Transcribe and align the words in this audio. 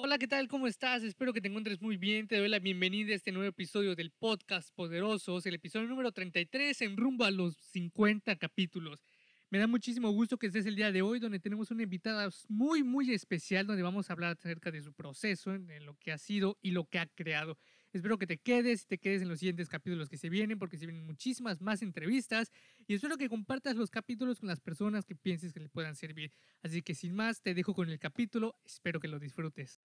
Hola, 0.00 0.16
¿qué 0.16 0.28
tal? 0.28 0.46
¿Cómo 0.46 0.68
estás? 0.68 1.02
Espero 1.02 1.32
que 1.32 1.40
te 1.40 1.48
encuentres 1.48 1.82
muy 1.82 1.96
bien. 1.96 2.28
Te 2.28 2.38
doy 2.38 2.48
la 2.48 2.60
bienvenida 2.60 3.12
a 3.12 3.16
este 3.16 3.32
nuevo 3.32 3.48
episodio 3.48 3.96
del 3.96 4.12
podcast 4.12 4.72
Poderosos, 4.72 5.44
el 5.44 5.56
episodio 5.56 5.88
número 5.88 6.12
33 6.12 6.82
en 6.82 6.96
rumbo 6.96 7.24
a 7.24 7.32
los 7.32 7.56
50 7.72 8.36
capítulos. 8.36 9.02
Me 9.50 9.58
da 9.58 9.66
muchísimo 9.66 10.12
gusto 10.12 10.38
que 10.38 10.46
estés 10.46 10.66
el 10.66 10.76
día 10.76 10.92
de 10.92 11.02
hoy, 11.02 11.18
donde 11.18 11.40
tenemos 11.40 11.72
una 11.72 11.82
invitada 11.82 12.28
muy, 12.48 12.84
muy 12.84 13.10
especial, 13.10 13.66
donde 13.66 13.82
vamos 13.82 14.08
a 14.08 14.12
hablar 14.12 14.36
acerca 14.38 14.70
de 14.70 14.82
su 14.82 14.92
proceso, 14.92 15.52
en 15.52 15.84
lo 15.84 15.96
que 15.96 16.12
ha 16.12 16.18
sido 16.18 16.58
y 16.62 16.70
lo 16.70 16.84
que 16.84 17.00
ha 17.00 17.06
creado. 17.06 17.58
Espero 17.92 18.18
que 18.18 18.26
te 18.26 18.38
quedes 18.38 18.82
y 18.82 18.86
te 18.86 18.98
quedes 18.98 19.22
en 19.22 19.28
los 19.28 19.38
siguientes 19.38 19.68
capítulos 19.68 20.08
que 20.08 20.18
se 20.18 20.28
vienen, 20.28 20.58
porque 20.58 20.78
se 20.78 20.86
vienen 20.86 21.06
muchísimas 21.06 21.60
más 21.60 21.82
entrevistas. 21.82 22.50
Y 22.86 22.94
espero 22.94 23.16
que 23.16 23.28
compartas 23.28 23.76
los 23.76 23.90
capítulos 23.90 24.40
con 24.40 24.48
las 24.48 24.60
personas 24.60 25.04
que 25.04 25.14
pienses 25.16 25.52
que 25.52 25.60
le 25.60 25.68
puedan 25.68 25.96
servir. 25.96 26.32
Así 26.62 26.82
que 26.82 26.94
sin 26.94 27.14
más, 27.14 27.40
te 27.42 27.54
dejo 27.54 27.74
con 27.74 27.88
el 27.90 27.98
capítulo. 27.98 28.56
Espero 28.64 29.00
que 29.00 29.08
lo 29.08 29.18
disfrutes. 29.18 29.80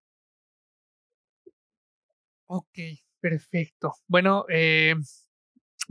Ok, 2.47 2.79
perfecto. 3.21 3.95
Bueno, 4.09 4.45
eh, 4.49 4.95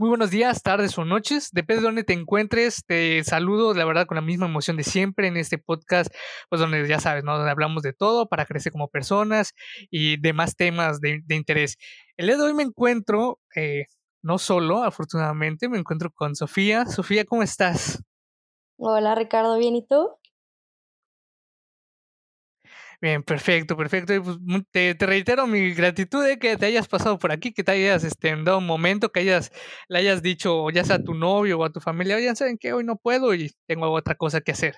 muy 0.00 0.08
buenos 0.08 0.30
días, 0.30 0.62
tardes 0.62 0.96
o 0.96 1.04
noches, 1.04 1.50
depende 1.52 1.82
de 1.82 1.86
dónde 1.88 2.04
te 2.04 2.14
encuentres. 2.14 2.82
Te 2.86 3.22
saludo, 3.22 3.74
la 3.74 3.84
verdad, 3.84 4.06
con 4.06 4.14
la 4.14 4.22
misma 4.22 4.46
emoción 4.46 4.78
de 4.78 4.82
siempre 4.82 5.28
en 5.28 5.36
este 5.36 5.58
podcast, 5.58 6.10
pues 6.48 6.58
donde 6.58 6.88
ya 6.88 6.98
sabes, 7.00 7.22
¿no? 7.22 7.36
Donde 7.36 7.50
hablamos 7.50 7.82
de 7.82 7.92
todo 7.92 8.26
para 8.26 8.46
crecer 8.46 8.72
como 8.72 8.88
personas 8.88 9.52
y 9.90 10.18
demás 10.18 10.56
temas 10.56 11.02
de, 11.02 11.22
interés. 11.28 11.76
El 12.16 12.28
día 12.28 12.38
de 12.38 12.44
hoy 12.44 12.54
me 12.54 12.62
encuentro, 12.62 13.40
eh, 13.54 13.84
no 14.22 14.38
solo, 14.38 14.84
afortunadamente, 14.84 15.68
me 15.68 15.76
encuentro 15.76 16.10
con 16.10 16.34
Sofía. 16.34 16.86
Sofía, 16.86 17.26
¿cómo 17.26 17.42
estás? 17.42 18.02
Hola, 18.78 19.14
Ricardo, 19.14 19.58
¿bien 19.58 19.76
y 19.76 19.86
tú? 19.86 20.08
Bien, 23.00 23.22
perfecto, 23.22 23.76
perfecto. 23.78 24.12
Pues, 24.22 24.36
te, 24.70 24.94
reitero 24.98 25.46
mi 25.46 25.72
gratitud 25.72 26.22
de 26.22 26.38
que 26.38 26.58
te 26.58 26.66
hayas 26.66 26.86
pasado 26.86 27.18
por 27.18 27.32
aquí, 27.32 27.52
que 27.52 27.64
te 27.64 27.72
hayas 27.72 28.04
este, 28.04 28.36
dado 28.42 28.58
un 28.58 28.66
momento, 28.66 29.10
que 29.10 29.20
hayas, 29.20 29.50
le 29.88 30.00
hayas 30.00 30.22
dicho 30.22 30.68
ya 30.68 30.84
sea 30.84 30.96
a 30.96 31.02
tu 31.02 31.14
novio 31.14 31.58
o 31.58 31.64
a 31.64 31.72
tu 31.72 31.80
familia, 31.80 32.16
oye, 32.16 32.34
¿saben 32.36 32.58
qué? 32.58 32.74
Hoy 32.74 32.84
no 32.84 32.96
puedo 32.96 33.34
y 33.34 33.50
tengo 33.66 33.90
otra 33.90 34.16
cosa 34.16 34.42
que 34.42 34.52
hacer. 34.52 34.76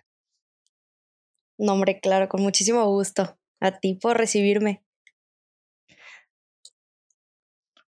No, 1.58 1.72
hombre, 1.72 1.98
claro, 2.00 2.28
con 2.28 2.42
muchísimo 2.42 2.84
gusto. 2.86 3.38
A 3.60 3.78
ti 3.78 3.94
por 3.94 4.16
recibirme. 4.16 4.82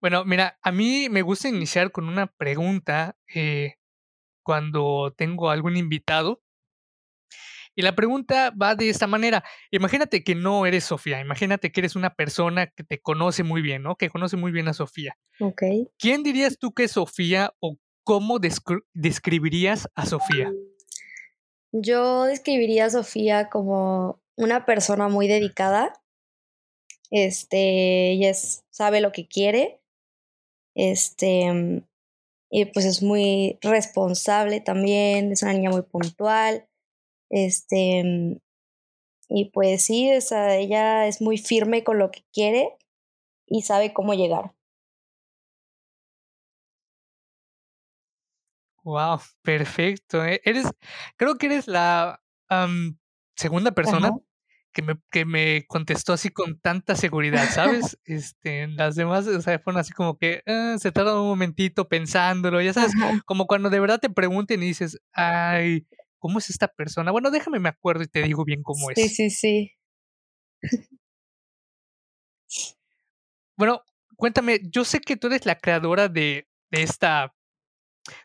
Bueno, 0.01 0.25
mira, 0.25 0.59
a 0.61 0.71
mí 0.71 1.07
me 1.09 1.21
gusta 1.21 1.49
iniciar 1.49 1.91
con 1.91 2.07
una 2.07 2.27
pregunta 2.27 3.17
eh, 3.33 3.75
cuando 4.43 5.13
tengo 5.17 5.49
algún 5.49 5.75
invitado. 5.75 6.41
Y 7.77 7.83
la 7.83 7.93
pregunta 7.93 8.51
va 8.59 8.73
de 8.73 8.89
esta 8.89 9.05
manera. 9.05 9.43
Imagínate 9.69 10.23
que 10.23 10.33
no 10.33 10.65
eres 10.65 10.85
Sofía, 10.85 11.21
imagínate 11.21 11.71
que 11.71 11.81
eres 11.81 11.95
una 11.95 12.15
persona 12.15 12.65
que 12.65 12.83
te 12.83 12.99
conoce 12.99 13.43
muy 13.43 13.61
bien, 13.61 13.83
¿no? 13.83 13.97
Que 13.97 14.09
conoce 14.09 14.35
muy 14.35 14.51
bien 14.51 14.67
a 14.67 14.73
Sofía. 14.73 15.15
Ok. 15.39 15.61
¿Quién 15.99 16.23
dirías 16.23 16.57
tú 16.57 16.73
que 16.73 16.85
es 16.85 16.93
Sofía 16.93 17.53
o 17.59 17.77
cómo 18.03 18.39
describirías 18.95 19.87
a 19.93 20.07
Sofía? 20.07 20.51
Yo 21.71 22.23
describiría 22.23 22.85
a 22.85 22.89
Sofía 22.89 23.47
como 23.49 24.23
una 24.35 24.65
persona 24.65 25.07
muy 25.07 25.27
dedicada. 25.27 25.93
Este, 27.11 28.13
ella 28.13 28.33
sabe 28.71 29.01
lo 29.01 29.11
que 29.11 29.27
quiere. 29.27 29.79
Este, 30.73 31.83
y 32.49 32.65
pues 32.65 32.85
es 32.85 33.03
muy 33.03 33.59
responsable 33.61 34.61
también, 34.61 35.31
es 35.31 35.43
una 35.43 35.53
niña 35.53 35.69
muy 35.69 35.83
puntual. 35.83 36.67
Este, 37.29 38.03
mm, 38.03 38.37
y 39.29 39.51
pues 39.51 39.85
sí, 39.85 40.09
ella 40.09 41.07
es 41.07 41.21
muy 41.21 41.37
firme 41.37 41.83
con 41.83 41.99
lo 41.99 42.11
que 42.11 42.23
quiere 42.33 42.77
y 43.45 43.61
sabe 43.63 43.93
cómo 43.93 44.13
llegar. 44.13 44.53
Wow, 48.83 49.19
perfecto. 49.41 50.23
Eh, 50.23 50.39
eres, 50.45 50.71
creo 51.17 51.37
que 51.37 51.47
eres 51.47 51.67
la 51.67 52.21
segunda 53.35 53.71
persona 53.71 54.11
que 54.71 54.81
me, 54.81 54.95
que 55.11 55.25
me 55.25 55.65
contestó 55.67 56.13
así 56.13 56.29
con 56.29 56.59
tanta 56.59 56.95
seguridad, 56.95 57.43
¿sabes? 57.49 57.99
este, 58.05 58.67
las 58.67 58.95
demás, 58.95 59.27
o 59.27 59.41
sea, 59.41 59.59
fueron 59.59 59.81
así 59.81 59.91
como 59.91 60.17
que 60.17 60.41
ah, 60.45 60.75
se 60.79 60.91
tarda 60.91 61.19
un 61.19 61.27
momentito 61.27 61.89
pensándolo, 61.89 62.61
ya 62.61 62.73
sabes, 62.73 62.93
como 63.25 63.47
cuando 63.47 63.69
de 63.69 63.79
verdad 63.79 63.99
te 63.99 64.09
pregunten 64.09 64.63
y 64.63 64.67
dices, 64.67 65.01
ay, 65.11 65.85
¿cómo 66.19 66.39
es 66.39 66.49
esta 66.49 66.67
persona? 66.67 67.11
Bueno, 67.11 67.31
déjame 67.31 67.59
me 67.59 67.69
acuerdo 67.69 68.03
y 68.03 68.07
te 68.07 68.23
digo 68.23 68.43
bien 68.45 68.63
cómo 68.63 68.91
es. 68.91 68.97
Sí, 68.97 69.09
sí, 69.09 69.29
sí. 69.29 69.71
Bueno, 73.55 73.81
cuéntame, 74.15 74.59
yo 74.63 74.85
sé 74.85 74.99
que 74.99 75.17
tú 75.17 75.27
eres 75.27 75.45
la 75.45 75.57
creadora 75.57 76.07
de, 76.09 76.47
de 76.71 76.83
esta 76.83 77.33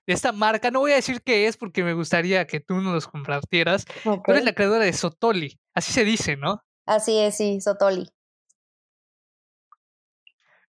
de 0.07 0.13
esta 0.13 0.33
marca. 0.33 0.71
No 0.71 0.81
voy 0.81 0.93
a 0.93 0.97
decir 0.97 1.23
qué 1.23 1.47
es 1.47 1.57
porque 1.57 1.83
me 1.83 1.95
gustaría 1.95 2.47
que 2.47 2.61
tú 2.61 2.75
nos 2.77 2.95
los 2.95 3.09
compartieras. 3.09 3.85
Tú 4.05 4.23
eres 4.29 4.45
la 4.45 4.53
creadora 4.53 4.85
de 4.85 4.93
Sotoli, 4.93 5.59
así 5.75 5.93
se 5.93 6.05
dice, 6.05 6.37
¿no? 6.37 6.63
Así 6.87 7.19
es, 7.19 7.37
sí, 7.37 7.61
Sotoli. 7.61 8.09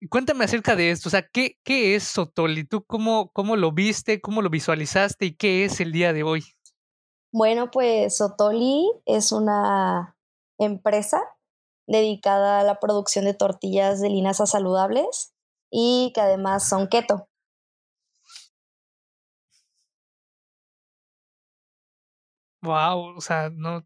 Cuéntame 0.09 0.43
acerca 0.43 0.75
de 0.75 0.91
esto, 0.91 1.07
o 1.07 1.11
sea, 1.11 1.27
¿qué, 1.27 1.57
qué 1.63 1.95
es 1.95 2.03
Sotoli? 2.03 2.65
¿Tú 2.65 2.83
cómo, 2.83 3.31
cómo 3.31 3.55
lo 3.55 3.71
viste, 3.71 4.19
cómo 4.19 4.41
lo 4.41 4.49
visualizaste 4.49 5.25
y 5.25 5.35
qué 5.35 5.63
es 5.63 5.79
el 5.79 5.93
día 5.93 6.11
de 6.11 6.23
hoy? 6.23 6.43
Bueno, 7.33 7.71
pues 7.71 8.17
Sotoli 8.17 8.87
es 9.07 9.31
una 9.31 10.15
empresa 10.59 11.19
dedicada 11.87 12.59
a 12.59 12.63
la 12.63 12.79
producción 12.79 13.25
de 13.25 13.33
tortillas 13.33 13.99
de 13.99 14.09
linaza 14.09 14.45
saludables 14.45 15.33
y 15.71 16.11
que 16.13 16.21
además 16.21 16.69
son 16.69 16.87
keto. 16.87 17.27
Wow, 22.61 23.17
o 23.17 23.21
sea, 23.21 23.49
no, 23.49 23.83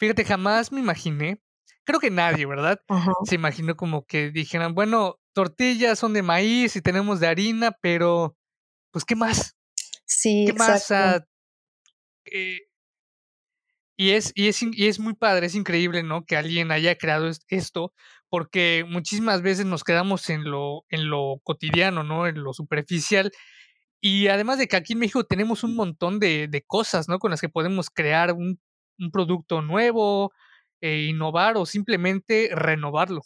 fíjate, 0.00 0.24
jamás 0.24 0.72
me 0.72 0.80
imaginé, 0.80 1.40
creo 1.84 2.00
que 2.00 2.10
nadie, 2.10 2.46
¿verdad? 2.46 2.80
Se 3.24 3.36
imaginó 3.36 3.76
como 3.76 4.06
que 4.06 4.30
dijeran, 4.32 4.74
bueno, 4.74 5.20
tortillas 5.32 6.00
son 6.00 6.14
de 6.14 6.22
maíz 6.22 6.74
y 6.74 6.82
tenemos 6.82 7.20
de 7.20 7.28
harina, 7.28 7.70
pero, 7.80 8.36
pues, 8.90 9.04
¿qué 9.04 9.14
más? 9.14 9.56
Sí, 10.04 10.46
¿Qué 10.48 10.52
más? 10.52 10.90
Eh, 12.30 12.67
y 13.98 14.12
es, 14.12 14.32
y, 14.34 14.48
es, 14.48 14.62
y 14.62 14.86
es 14.86 14.98
muy 14.98 15.12
padre, 15.12 15.46
es 15.46 15.54
increíble, 15.54 16.02
¿no? 16.02 16.24
Que 16.24 16.36
alguien 16.36 16.70
haya 16.70 16.96
creado 16.96 17.30
esto, 17.48 17.92
porque 18.30 18.86
muchísimas 18.88 19.42
veces 19.42 19.66
nos 19.66 19.84
quedamos 19.84 20.30
en 20.30 20.44
lo, 20.50 20.86
en 20.88 21.10
lo 21.10 21.40
cotidiano, 21.44 22.02
¿no? 22.04 22.26
En 22.26 22.42
lo 22.42 22.54
superficial. 22.54 23.32
Y 24.00 24.28
además 24.28 24.58
de 24.58 24.68
que 24.68 24.76
aquí 24.76 24.94
en 24.94 25.00
México 25.00 25.24
tenemos 25.24 25.64
un 25.64 25.76
montón 25.76 26.20
de, 26.20 26.48
de 26.48 26.62
cosas, 26.62 27.08
¿no? 27.08 27.18
Con 27.18 27.30
las 27.32 27.42
que 27.42 27.50
podemos 27.50 27.90
crear 27.90 28.32
un, 28.32 28.58
un 28.98 29.10
producto 29.10 29.60
nuevo, 29.60 30.32
e 30.80 31.06
innovar 31.06 31.56
o 31.56 31.66
simplemente 31.66 32.50
renovarlo. 32.52 33.22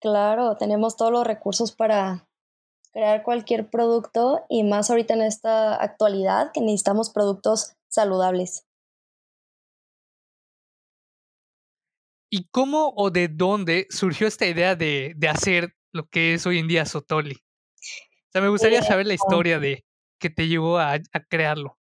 Claro, 0.00 0.56
tenemos 0.56 0.96
todos 0.96 1.12
los 1.12 1.26
recursos 1.26 1.72
para 1.72 2.26
crear 2.92 3.22
cualquier 3.22 3.68
producto 3.68 4.44
y 4.48 4.64
más 4.64 4.90
ahorita 4.90 5.14
en 5.14 5.22
esta 5.22 5.74
actualidad 5.76 6.50
que 6.52 6.60
necesitamos 6.60 7.10
productos 7.10 7.76
saludables. 7.88 8.66
¿Y 12.30 12.48
cómo 12.50 12.92
o 12.96 13.10
de 13.10 13.26
dónde 13.26 13.88
surgió 13.90 14.28
esta 14.28 14.46
idea 14.46 14.76
de, 14.76 15.14
de 15.16 15.28
hacer 15.28 15.74
lo 15.92 16.08
que 16.08 16.34
es 16.34 16.46
hoy 16.46 16.58
en 16.58 16.68
día 16.68 16.86
Sotoli? 16.86 17.34
O 17.34 18.32
sea, 18.32 18.40
me 18.40 18.48
gustaría 18.48 18.82
saber 18.82 19.06
la 19.06 19.14
historia 19.14 19.58
de 19.58 19.84
que 20.20 20.30
te 20.30 20.46
llevó 20.46 20.78
a, 20.78 20.92
a 20.94 21.24
crearlo. 21.28 21.76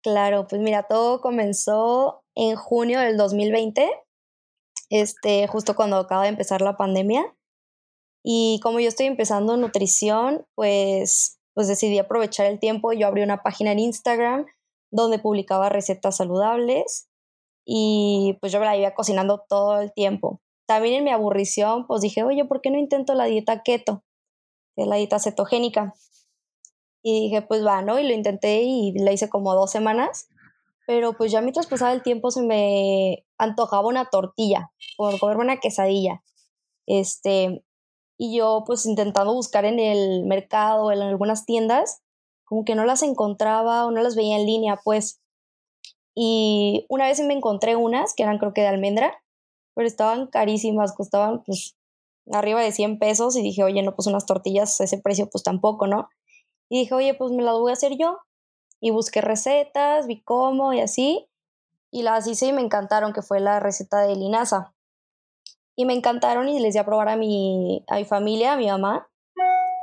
Claro, 0.00 0.46
pues 0.46 0.62
mira, 0.62 0.84
todo 0.84 1.20
comenzó 1.20 2.22
en 2.36 2.54
junio 2.54 3.00
del 3.00 3.16
2020, 3.16 3.90
este, 4.90 5.48
justo 5.48 5.74
cuando 5.74 5.96
acaba 5.96 6.22
de 6.22 6.28
empezar 6.28 6.62
la 6.62 6.76
pandemia. 6.76 7.34
Y 8.22 8.60
como 8.62 8.78
yo 8.78 8.88
estoy 8.88 9.06
empezando 9.06 9.56
nutrición, 9.56 10.46
pues, 10.54 11.40
pues 11.54 11.66
decidí 11.66 11.98
aprovechar 11.98 12.46
el 12.46 12.60
tiempo. 12.60 12.92
Yo 12.92 13.08
abrí 13.08 13.22
una 13.22 13.42
página 13.42 13.72
en 13.72 13.80
Instagram 13.80 14.46
donde 14.92 15.18
publicaba 15.18 15.68
recetas 15.68 16.18
saludables 16.18 17.07
y 17.70 18.38
pues 18.40 18.50
yo 18.50 18.60
me 18.60 18.64
la 18.64 18.78
iba 18.78 18.94
cocinando 18.94 19.44
todo 19.46 19.78
el 19.82 19.92
tiempo. 19.92 20.40
También 20.66 20.94
en 20.94 21.04
mi 21.04 21.10
aburrición, 21.10 21.86
pues 21.86 22.00
dije, 22.00 22.24
oye, 22.24 22.46
¿por 22.46 22.62
qué 22.62 22.70
no 22.70 22.78
intento 22.78 23.12
la 23.12 23.26
dieta 23.26 23.62
keto? 23.62 24.02
Es 24.74 24.86
la 24.86 24.96
dieta 24.96 25.18
cetogénica. 25.18 25.92
Y 27.02 27.24
dije, 27.24 27.42
pues 27.42 27.64
va, 27.66 27.82
¿no? 27.82 27.98
Y 27.98 28.08
lo 28.08 28.14
intenté 28.14 28.62
y 28.62 28.92
la 28.98 29.12
hice 29.12 29.28
como 29.28 29.54
dos 29.54 29.70
semanas. 29.70 30.30
Pero 30.86 31.12
pues 31.12 31.30
ya 31.30 31.42
mientras 31.42 31.66
pasaba 31.66 31.92
el 31.92 32.02
tiempo 32.02 32.30
se 32.30 32.40
me 32.40 33.26
antojaba 33.36 33.86
una 33.86 34.06
tortilla, 34.06 34.70
por 34.96 35.18
comerme 35.20 35.44
una 35.44 35.60
quesadilla. 35.60 36.22
Este, 36.86 37.62
y 38.16 38.34
yo 38.34 38.64
pues 38.66 38.86
intentando 38.86 39.34
buscar 39.34 39.66
en 39.66 39.78
el 39.78 40.24
mercado, 40.24 40.90
en 40.90 41.02
algunas 41.02 41.44
tiendas, 41.44 42.00
como 42.46 42.64
que 42.64 42.74
no 42.74 42.86
las 42.86 43.02
encontraba 43.02 43.84
o 43.84 43.90
no 43.90 44.00
las 44.00 44.16
veía 44.16 44.38
en 44.38 44.46
línea, 44.46 44.80
pues. 44.82 45.20
Y 46.20 46.84
una 46.88 47.06
vez 47.06 47.20
me 47.20 47.32
encontré 47.32 47.76
unas 47.76 48.12
que 48.12 48.24
eran 48.24 48.38
creo 48.38 48.52
que 48.52 48.62
de 48.62 48.66
almendra, 48.66 49.22
pero 49.76 49.86
estaban 49.86 50.26
carísimas, 50.26 50.92
costaban 50.92 51.44
pues 51.44 51.76
arriba 52.32 52.60
de 52.60 52.72
100 52.72 52.98
pesos 52.98 53.36
y 53.36 53.42
dije, 53.42 53.62
oye, 53.62 53.84
no, 53.84 53.94
pues 53.94 54.08
unas 54.08 54.26
tortillas 54.26 54.80
a 54.80 54.84
ese 54.84 54.98
precio 54.98 55.30
pues 55.30 55.44
tampoco, 55.44 55.86
¿no? 55.86 56.08
Y 56.68 56.80
dije, 56.80 56.92
oye, 56.92 57.14
pues 57.14 57.30
me 57.30 57.44
las 57.44 57.54
voy 57.54 57.70
a 57.70 57.74
hacer 57.74 57.96
yo. 57.96 58.18
Y 58.80 58.90
busqué 58.90 59.20
recetas, 59.20 60.08
vi 60.08 60.20
cómo 60.20 60.72
y 60.72 60.80
así. 60.80 61.28
Y 61.92 62.02
las 62.02 62.26
hice 62.26 62.46
y 62.46 62.52
me 62.52 62.62
encantaron, 62.62 63.12
que 63.12 63.22
fue 63.22 63.38
la 63.38 63.60
receta 63.60 64.00
de 64.00 64.16
linaza. 64.16 64.74
Y 65.76 65.84
me 65.84 65.94
encantaron 65.94 66.48
y 66.48 66.58
les 66.58 66.74
di 66.74 66.80
a 66.80 66.84
probar 66.84 67.10
a 67.10 67.16
mi, 67.16 67.84
a 67.86 67.94
mi 67.94 68.04
familia, 68.04 68.54
a 68.54 68.56
mi 68.56 68.66
mamá. 68.66 69.08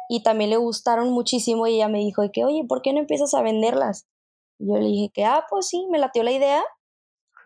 Y 0.09 0.21
también 0.21 0.49
le 0.49 0.57
gustaron 0.57 1.11
muchísimo 1.11 1.65
y 1.65 1.75
ella 1.75 1.87
me 1.87 1.99
dijo 1.99 2.23
que, 2.33 2.43
oye, 2.43 2.65
¿por 2.67 2.81
qué 2.81 2.91
no 2.91 2.99
empiezas 2.99 3.33
a 3.33 3.41
venderlas? 3.41 4.05
Y 4.59 4.67
yo 4.67 4.77
le 4.77 4.85
dije 4.87 5.11
que, 5.13 5.25
ah, 5.25 5.45
pues 5.49 5.67
sí, 5.67 5.87
me 5.89 5.99
latió 5.99 6.23
la 6.23 6.31
idea. 6.31 6.63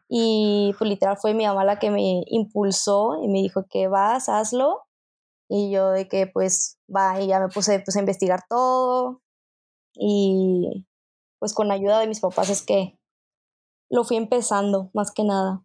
Y 0.09 0.73
pues 0.77 0.89
literal 0.89 1.17
fue 1.17 1.33
mi 1.33 1.45
mamá 1.45 1.63
la 1.63 1.79
que 1.79 1.91
me 1.91 2.23
impulsó 2.27 3.21
y 3.23 3.27
me 3.27 3.39
dijo 3.39 3.65
que 3.69 3.87
vas, 3.87 4.29
hazlo. 4.29 4.83
Y 5.49 5.71
yo 5.71 5.91
de 5.91 6.07
que 6.07 6.27
pues 6.27 6.79
va, 6.93 7.21
y 7.21 7.27
ya 7.27 7.39
me 7.39 7.49
puse 7.49 7.79
pues, 7.79 7.95
a 7.95 7.99
investigar 7.99 8.41
todo. 8.49 9.21
Y 9.93 10.87
pues 11.39 11.53
con 11.53 11.71
ayuda 11.71 11.99
de 11.99 12.07
mis 12.07 12.19
papás 12.19 12.49
es 12.49 12.63
que 12.63 12.99
lo 13.89 14.03
fui 14.03 14.17
empezando, 14.17 14.89
más 14.93 15.11
que 15.11 15.23
nada. 15.23 15.63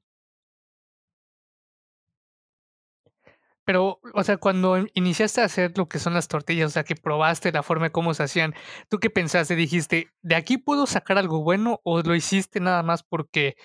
Pero, 3.64 4.00
o 4.14 4.24
sea, 4.24 4.36
cuando 4.36 4.76
iniciaste 4.94 5.40
a 5.40 5.44
hacer 5.44 5.76
lo 5.76 5.88
que 5.88 5.98
son 5.98 6.14
las 6.14 6.28
tortillas, 6.28 6.66
o 6.66 6.70
sea, 6.70 6.84
que 6.84 6.96
probaste 6.96 7.52
la 7.52 7.62
forma 7.62 7.86
de 7.86 7.92
cómo 7.92 8.12
se 8.14 8.22
hacían, 8.22 8.54
¿tú 8.88 8.98
qué 8.98 9.10
pensaste? 9.10 9.56
¿Dijiste, 9.56 10.10
de 10.22 10.34
aquí 10.34 10.58
puedo 10.58 10.86
sacar 10.86 11.18
algo 11.18 11.42
bueno 11.42 11.80
o 11.84 12.00
lo 12.00 12.14
hiciste 12.14 12.60
nada 12.60 12.82
más 12.82 13.02
porque 13.02 13.56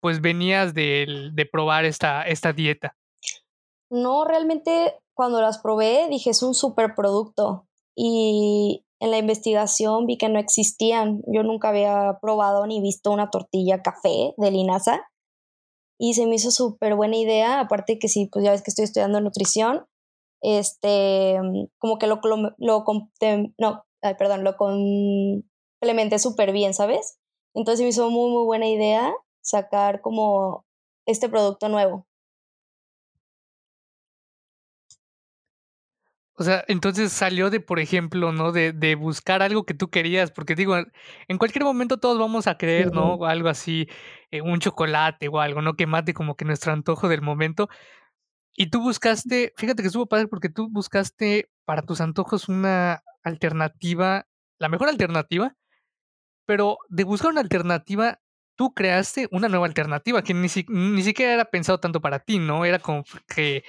pues 0.00 0.20
venías 0.20 0.74
de, 0.74 1.30
de 1.32 1.46
probar 1.46 1.84
esta, 1.84 2.22
esta 2.22 2.52
dieta? 2.52 2.96
No, 3.90 4.24
realmente 4.24 4.94
cuando 5.14 5.40
las 5.42 5.58
probé 5.58 6.08
dije, 6.08 6.30
es 6.30 6.42
un 6.42 6.54
super 6.54 6.94
producto. 6.96 7.66
Y 7.94 8.84
en 9.00 9.10
la 9.10 9.18
investigación 9.18 10.06
vi 10.06 10.16
que 10.16 10.28
no 10.28 10.38
existían. 10.38 11.22
Yo 11.26 11.42
nunca 11.42 11.68
había 11.68 12.18
probado 12.22 12.66
ni 12.66 12.80
visto 12.80 13.10
una 13.10 13.30
tortilla 13.30 13.82
café 13.82 14.32
de 14.36 14.50
linaza 14.50 15.02
y 15.98 16.14
se 16.14 16.26
me 16.26 16.36
hizo 16.36 16.50
súper 16.50 16.94
buena 16.94 17.16
idea, 17.16 17.60
aparte 17.60 17.98
que 17.98 18.08
sí, 18.08 18.28
pues 18.32 18.44
ya 18.44 18.50
ves 18.50 18.62
que 18.62 18.70
estoy 18.70 18.84
estudiando 18.84 19.20
nutrición, 19.20 19.86
este, 20.42 21.36
como 21.78 21.98
que 21.98 22.06
lo, 22.06 22.20
lo, 22.22 22.36
no, 22.58 23.84
perdón, 24.18 24.44
lo 24.44 24.56
complementé 24.56 26.18
súper 26.18 26.52
bien, 26.52 26.74
¿sabes? 26.74 27.18
Entonces 27.54 27.82
me 27.82 27.90
hizo 27.90 28.10
muy, 28.10 28.30
muy 28.30 28.44
buena 28.44 28.68
idea 28.68 29.14
sacar 29.42 30.00
como 30.00 30.64
este 31.06 31.28
producto 31.28 31.68
nuevo. 31.68 32.06
O 36.34 36.44
sea, 36.44 36.64
entonces 36.66 37.12
salió 37.12 37.50
de, 37.50 37.60
por 37.60 37.78
ejemplo, 37.78 38.32
¿no? 38.32 38.52
De, 38.52 38.72
de, 38.72 38.94
buscar 38.94 39.42
algo 39.42 39.64
que 39.64 39.74
tú 39.74 39.90
querías, 39.90 40.30
porque 40.30 40.54
digo, 40.54 40.76
en 41.28 41.38
cualquier 41.38 41.64
momento 41.64 41.98
todos 41.98 42.18
vamos 42.18 42.46
a 42.46 42.56
creer, 42.56 42.92
¿no? 42.92 43.24
Algo 43.26 43.48
así, 43.48 43.86
eh, 44.30 44.40
un 44.40 44.58
chocolate 44.58 45.28
o 45.28 45.40
algo, 45.40 45.60
¿no? 45.60 45.74
Que 45.74 45.86
mate 45.86 46.14
como 46.14 46.34
que 46.36 46.46
nuestro 46.46 46.72
antojo 46.72 47.08
del 47.08 47.20
momento. 47.20 47.68
Y 48.54 48.70
tú 48.70 48.80
buscaste, 48.82 49.52
fíjate 49.56 49.82
que 49.82 49.88
estuvo 49.88 50.06
padre 50.06 50.28
porque 50.28 50.48
tú 50.48 50.68
buscaste 50.70 51.50
para 51.64 51.82
tus 51.82 52.00
antojos 52.00 52.48
una 52.48 53.02
alternativa, 53.22 54.26
la 54.58 54.68
mejor 54.68 54.88
alternativa, 54.88 55.56
pero 56.46 56.78
de 56.88 57.04
buscar 57.04 57.30
una 57.30 57.40
alternativa, 57.40 58.20
tú 58.56 58.74
creaste 58.74 59.28
una 59.30 59.48
nueva 59.48 59.66
alternativa 59.66 60.22
que 60.22 60.34
ni, 60.34 60.48
ni 60.68 61.02
siquiera 61.02 61.34
era 61.34 61.44
pensado 61.44 61.80
tanto 61.80 62.00
para 62.00 62.20
ti, 62.20 62.38
¿no? 62.38 62.64
Era 62.64 62.78
como 62.78 63.04
que 63.34 63.64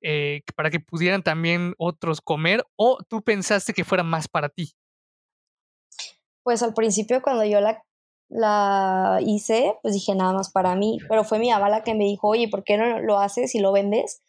eh, 0.00 0.42
para 0.54 0.70
que 0.70 0.78
pudieran 0.78 1.24
también 1.24 1.74
otros 1.76 2.20
comer 2.20 2.64
o 2.76 2.98
tú 3.08 3.22
pensaste 3.22 3.72
que 3.74 3.84
fuera 3.84 4.04
más 4.04 4.28
para 4.28 4.48
ti? 4.48 4.72
Pues 6.44 6.62
al 6.62 6.72
principio 6.72 7.20
cuando 7.20 7.44
yo 7.44 7.60
la, 7.60 7.82
la 8.28 9.18
hice, 9.20 9.76
pues 9.82 9.94
dije 9.94 10.14
nada 10.14 10.32
más 10.32 10.52
para 10.52 10.76
mí, 10.76 10.98
pero 11.08 11.24
fue 11.24 11.40
mi 11.40 11.50
mamá 11.50 11.68
la 11.68 11.82
que 11.82 11.94
me 11.94 12.04
dijo, 12.04 12.28
oye, 12.28 12.48
¿por 12.48 12.62
qué 12.62 12.76
no 12.76 13.00
lo 13.00 13.18
haces 13.18 13.54
y 13.54 13.60
lo 13.60 13.72
vendes? 13.72 14.22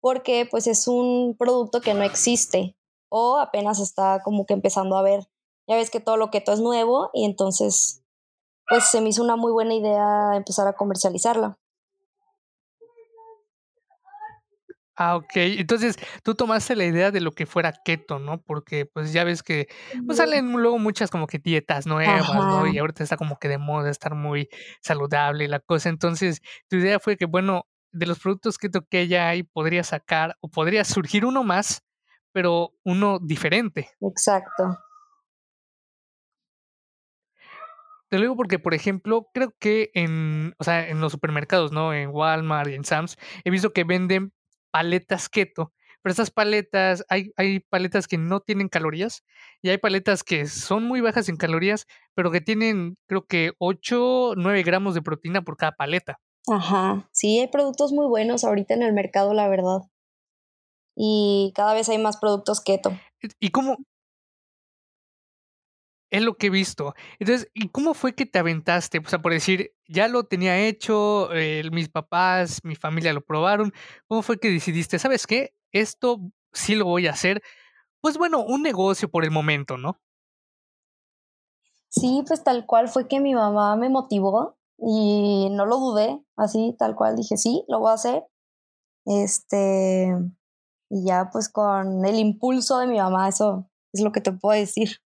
Porque 0.00 0.46
pues 0.48 0.68
es 0.68 0.86
un 0.86 1.36
producto 1.36 1.80
que 1.80 1.94
no 1.94 2.04
existe 2.04 2.76
o 3.08 3.38
apenas 3.38 3.80
está 3.80 4.20
como 4.22 4.46
que 4.46 4.54
empezando 4.54 4.96
a 4.96 5.02
ver. 5.02 5.26
Ya 5.68 5.74
ves 5.74 5.90
que 5.90 6.00
todo 6.00 6.16
lo 6.16 6.30
que 6.30 6.40
todo 6.40 6.54
es 6.54 6.60
nuevo 6.60 7.10
y 7.12 7.24
entonces 7.24 8.04
pues 8.68 8.84
se 8.84 9.00
me 9.00 9.10
hizo 9.10 9.22
una 9.22 9.36
muy 9.36 9.52
buena 9.52 9.74
idea 9.74 10.36
empezar 10.36 10.66
a 10.68 10.72
comercializarla. 10.74 11.56
Ah, 14.98 15.16
ok. 15.16 15.32
Entonces, 15.34 15.96
tú 16.22 16.34
tomaste 16.34 16.74
la 16.74 16.86
idea 16.86 17.10
de 17.10 17.20
lo 17.20 17.32
que 17.32 17.44
fuera 17.44 17.72
keto, 17.84 18.18
¿no? 18.18 18.40
Porque, 18.40 18.86
pues, 18.86 19.12
ya 19.12 19.24
ves 19.24 19.42
que 19.42 19.68
pues, 20.06 20.16
salen 20.16 20.52
luego 20.52 20.78
muchas 20.78 21.10
como 21.10 21.26
que 21.26 21.38
dietas 21.38 21.86
nuevas, 21.86 22.34
¿no? 22.34 22.66
Y 22.66 22.78
ahorita 22.78 23.04
está 23.04 23.18
como 23.18 23.38
que 23.38 23.48
de 23.48 23.58
moda 23.58 23.90
estar 23.90 24.14
muy 24.14 24.48
saludable 24.80 25.48
la 25.48 25.60
cosa. 25.60 25.90
Entonces, 25.90 26.40
tu 26.68 26.76
idea 26.76 26.98
fue 26.98 27.18
que, 27.18 27.26
bueno, 27.26 27.66
de 27.92 28.06
los 28.06 28.18
productos 28.18 28.56
keto 28.56 28.86
que 28.88 29.06
ya 29.06 29.28
hay, 29.28 29.42
podría 29.42 29.84
sacar 29.84 30.36
o 30.40 30.48
podría 30.48 30.82
surgir 30.84 31.26
uno 31.26 31.44
más, 31.44 31.82
pero 32.32 32.70
uno 32.82 33.18
diferente. 33.20 33.90
Exacto. 34.00 34.78
Te 38.08 38.16
lo 38.16 38.22
digo 38.22 38.36
porque, 38.36 38.58
por 38.58 38.74
ejemplo, 38.74 39.28
creo 39.34 39.52
que 39.58 39.90
en, 39.94 40.54
o 40.58 40.64
sea, 40.64 40.88
en 40.88 41.00
los 41.00 41.12
supermercados, 41.12 41.72
¿no? 41.72 41.92
En 41.92 42.10
Walmart 42.10 42.70
y 42.70 42.74
en 42.74 42.84
Sam's, 42.84 43.16
he 43.44 43.50
visto 43.50 43.72
que 43.72 43.84
venden 43.84 44.32
paletas 44.70 45.28
keto, 45.28 45.72
pero 46.02 46.12
estas 46.12 46.30
paletas, 46.30 47.04
hay, 47.08 47.32
hay 47.36 47.58
paletas 47.58 48.06
que 48.06 48.16
no 48.16 48.38
tienen 48.38 48.68
calorías 48.68 49.24
y 49.60 49.70
hay 49.70 49.78
paletas 49.78 50.22
que 50.22 50.46
son 50.46 50.84
muy 50.84 51.00
bajas 51.00 51.28
en 51.28 51.36
calorías, 51.36 51.86
pero 52.14 52.30
que 52.30 52.40
tienen 52.40 52.96
creo 53.08 53.26
que 53.26 53.54
8, 53.58 54.34
9 54.36 54.62
gramos 54.62 54.94
de 54.94 55.02
proteína 55.02 55.42
por 55.42 55.56
cada 55.56 55.72
paleta. 55.72 56.20
Ajá, 56.48 57.08
sí, 57.10 57.40
hay 57.40 57.48
productos 57.48 57.90
muy 57.90 58.06
buenos 58.06 58.44
ahorita 58.44 58.74
en 58.74 58.84
el 58.84 58.92
mercado, 58.92 59.34
la 59.34 59.48
verdad. 59.48 59.80
Y 60.94 61.52
cada 61.56 61.74
vez 61.74 61.88
hay 61.88 61.98
más 61.98 62.18
productos 62.18 62.60
keto. 62.60 62.96
¿Y 63.40 63.50
cómo, 63.50 63.78
es 66.10 66.22
lo 66.22 66.36
que 66.36 66.46
he 66.46 66.50
visto. 66.50 66.94
Entonces, 67.18 67.50
¿y 67.54 67.68
cómo 67.68 67.94
fue 67.94 68.14
que 68.14 68.26
te 68.26 68.38
aventaste? 68.38 68.98
O 68.98 69.08
sea, 69.08 69.20
por 69.20 69.32
decir, 69.32 69.72
ya 69.88 70.08
lo 70.08 70.24
tenía 70.24 70.58
hecho, 70.58 71.32
eh, 71.32 71.62
mis 71.72 71.88
papás, 71.88 72.60
mi 72.64 72.76
familia 72.76 73.12
lo 73.12 73.20
probaron. 73.22 73.72
¿Cómo 74.08 74.22
fue 74.22 74.38
que 74.38 74.50
decidiste, 74.50 74.98
sabes 74.98 75.26
qué? 75.26 75.54
Esto 75.72 76.20
sí 76.52 76.74
lo 76.74 76.84
voy 76.84 77.06
a 77.06 77.12
hacer. 77.12 77.42
Pues 78.00 78.18
bueno, 78.18 78.40
un 78.44 78.62
negocio 78.62 79.10
por 79.10 79.24
el 79.24 79.30
momento, 79.30 79.76
¿no? 79.76 80.00
Sí, 81.88 82.22
pues 82.26 82.44
tal 82.44 82.66
cual 82.66 82.88
fue 82.88 83.08
que 83.08 83.20
mi 83.20 83.34
mamá 83.34 83.74
me 83.76 83.88
motivó 83.88 84.58
y 84.78 85.48
no 85.50 85.64
lo 85.64 85.78
dudé, 85.78 86.20
así 86.36 86.76
tal 86.78 86.94
cual 86.94 87.16
dije, 87.16 87.36
sí, 87.36 87.64
lo 87.68 87.80
voy 87.80 87.90
a 87.90 87.94
hacer. 87.94 88.24
Este, 89.06 90.14
y 90.90 91.06
ya 91.06 91.30
pues 91.32 91.48
con 91.48 92.04
el 92.04 92.16
impulso 92.16 92.78
de 92.78 92.86
mi 92.86 92.98
mamá, 92.98 93.28
eso 93.28 93.70
es 93.92 94.02
lo 94.02 94.12
que 94.12 94.20
te 94.20 94.32
puedo 94.32 94.58
decir. 94.58 95.00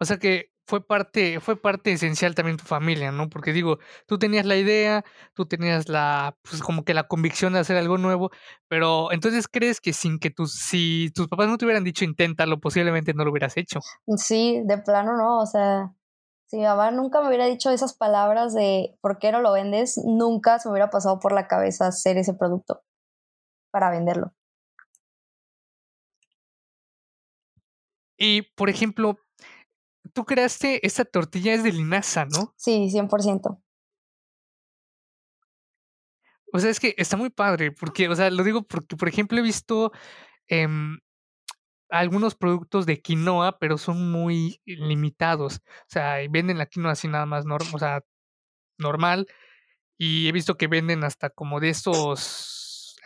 O 0.00 0.04
sea 0.04 0.18
que 0.18 0.50
fue 0.66 0.86
parte, 0.86 1.40
fue 1.40 1.60
parte 1.60 1.92
esencial 1.92 2.34
también 2.34 2.56
tu 2.56 2.64
familia, 2.64 3.10
¿no? 3.12 3.28
Porque 3.28 3.52
digo, 3.52 3.78
tú 4.06 4.18
tenías 4.18 4.46
la 4.46 4.56
idea, 4.56 5.04
tú 5.34 5.46
tenías 5.46 5.88
la, 5.88 6.38
pues 6.48 6.62
como 6.62 6.84
que 6.84 6.94
la 6.94 7.08
convicción 7.08 7.52
de 7.52 7.58
hacer 7.58 7.76
algo 7.76 7.98
nuevo, 7.98 8.30
pero 8.68 9.12
entonces 9.12 9.48
crees 9.48 9.80
que 9.80 9.92
sin 9.92 10.18
que 10.18 10.30
tus, 10.30 10.54
si 10.54 11.10
tus 11.14 11.28
papás 11.28 11.48
no 11.48 11.58
te 11.58 11.64
hubieran 11.64 11.84
dicho 11.84 12.04
inténtalo, 12.04 12.60
posiblemente 12.60 13.12
no 13.14 13.24
lo 13.24 13.32
hubieras 13.32 13.56
hecho. 13.56 13.80
Sí, 14.16 14.62
de 14.64 14.78
plano 14.78 15.16
no, 15.16 15.40
o 15.40 15.46
sea, 15.46 15.92
si 16.46 16.58
mi 16.58 16.62
mamá 16.62 16.92
nunca 16.92 17.20
me 17.20 17.28
hubiera 17.28 17.46
dicho 17.46 17.70
esas 17.70 17.94
palabras 17.94 18.54
de 18.54 18.96
¿por 19.00 19.18
qué 19.18 19.32
no 19.32 19.40
lo 19.40 19.52
vendes? 19.52 20.00
Nunca 20.04 20.60
se 20.60 20.68
me 20.68 20.72
hubiera 20.72 20.90
pasado 20.90 21.18
por 21.18 21.32
la 21.32 21.48
cabeza 21.48 21.88
hacer 21.88 22.16
ese 22.16 22.32
producto 22.32 22.82
para 23.70 23.90
venderlo. 23.90 24.32
Y, 28.16 28.42
por 28.54 28.68
ejemplo, 28.68 29.16
tú 30.12 30.24
creaste 30.24 30.84
esta 30.86 31.04
tortilla 31.04 31.54
es 31.54 31.62
de 31.62 31.72
linaza, 31.72 32.26
¿no? 32.26 32.54
Sí, 32.56 32.90
100%. 32.90 33.62
O 36.52 36.58
sea, 36.58 36.70
es 36.70 36.80
que 36.80 36.94
está 36.96 37.16
muy 37.16 37.30
padre, 37.30 37.72
porque, 37.72 38.08
o 38.08 38.14
sea, 38.14 38.30
lo 38.30 38.42
digo 38.42 38.62
porque, 38.62 38.96
por 38.96 39.08
ejemplo, 39.08 39.38
he 39.38 39.42
visto 39.42 39.92
em, 40.48 40.98
algunos 41.88 42.34
productos 42.34 42.86
de 42.86 43.00
quinoa, 43.00 43.58
pero 43.58 43.78
son 43.78 44.10
muy 44.10 44.60
limitados. 44.64 45.56
O 45.56 45.88
sea, 45.88 46.16
venden 46.28 46.58
la 46.58 46.66
quinoa 46.66 46.92
así 46.92 47.08
nada 47.08 47.26
más, 47.26 47.44
o 47.46 47.78
sea, 47.78 48.02
normal. 48.78 49.26
Y 49.96 50.28
he 50.28 50.32
visto 50.32 50.56
que 50.56 50.66
venden 50.66 51.04
hasta 51.04 51.30
como 51.30 51.60
de 51.60 51.68
esos, 51.68 52.96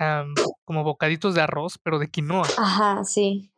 como 0.65 0.85
bocaditos 0.85 1.35
de 1.35 1.43
arroz, 1.43 1.79
pero 1.83 1.99
de 1.99 2.09
quinoa. 2.09 2.47
Ajá, 2.57 3.05
sí. 3.05 3.53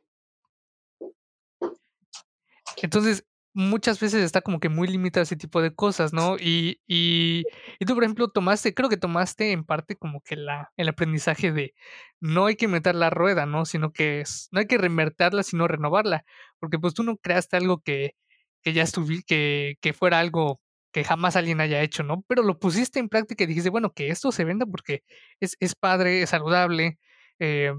Entonces, 2.82 3.24
muchas 3.56 3.98
veces 4.00 4.22
está 4.22 4.42
como 4.42 4.60
que 4.60 4.68
muy 4.68 4.86
limitado 4.86 5.22
ese 5.22 5.34
tipo 5.36 5.62
de 5.62 5.74
cosas, 5.74 6.12
¿no? 6.12 6.36
Y, 6.38 6.80
y, 6.86 7.44
y, 7.80 7.86
tú, 7.86 7.94
por 7.94 8.04
ejemplo, 8.04 8.28
tomaste, 8.28 8.74
creo 8.74 8.90
que 8.90 8.98
tomaste 8.98 9.52
en 9.52 9.64
parte 9.64 9.96
como 9.96 10.20
que 10.20 10.36
la, 10.36 10.72
el 10.76 10.88
aprendizaje 10.90 11.52
de 11.52 11.74
no 12.20 12.46
hay 12.46 12.56
que 12.56 12.68
meter 12.68 12.94
la 12.94 13.08
rueda, 13.10 13.46
¿no? 13.46 13.64
Sino 13.64 13.92
que 13.92 14.20
es, 14.20 14.48
no 14.52 14.60
hay 14.60 14.66
que 14.66 14.76
reinvertirla, 14.78 15.42
sino 15.42 15.66
renovarla, 15.68 16.24
porque 16.58 16.78
pues 16.78 16.92
tú 16.94 17.02
no 17.02 17.16
creaste 17.16 17.56
algo 17.56 17.80
que, 17.80 18.14
que 18.62 18.74
ya 18.74 18.82
estuvi, 18.82 19.22
que, 19.22 19.76
que 19.80 19.94
fuera 19.94 20.18
algo 20.20 20.60
que 20.92 21.04
jamás 21.04 21.36
alguien 21.36 21.60
haya 21.62 21.82
hecho, 21.82 22.02
¿no? 22.02 22.24
Pero 22.28 22.42
lo 22.42 22.58
pusiste 22.58 22.98
en 23.00 23.08
práctica 23.08 23.44
y 23.44 23.46
dijiste, 23.46 23.70
bueno, 23.70 23.92
que 23.92 24.08
esto 24.10 24.32
se 24.32 24.44
venda 24.44 24.66
porque 24.66 25.02
es, 25.40 25.56
es 25.60 25.74
padre, 25.74 26.22
es 26.22 26.30
saludable, 26.30 26.98
eh, 27.38 27.72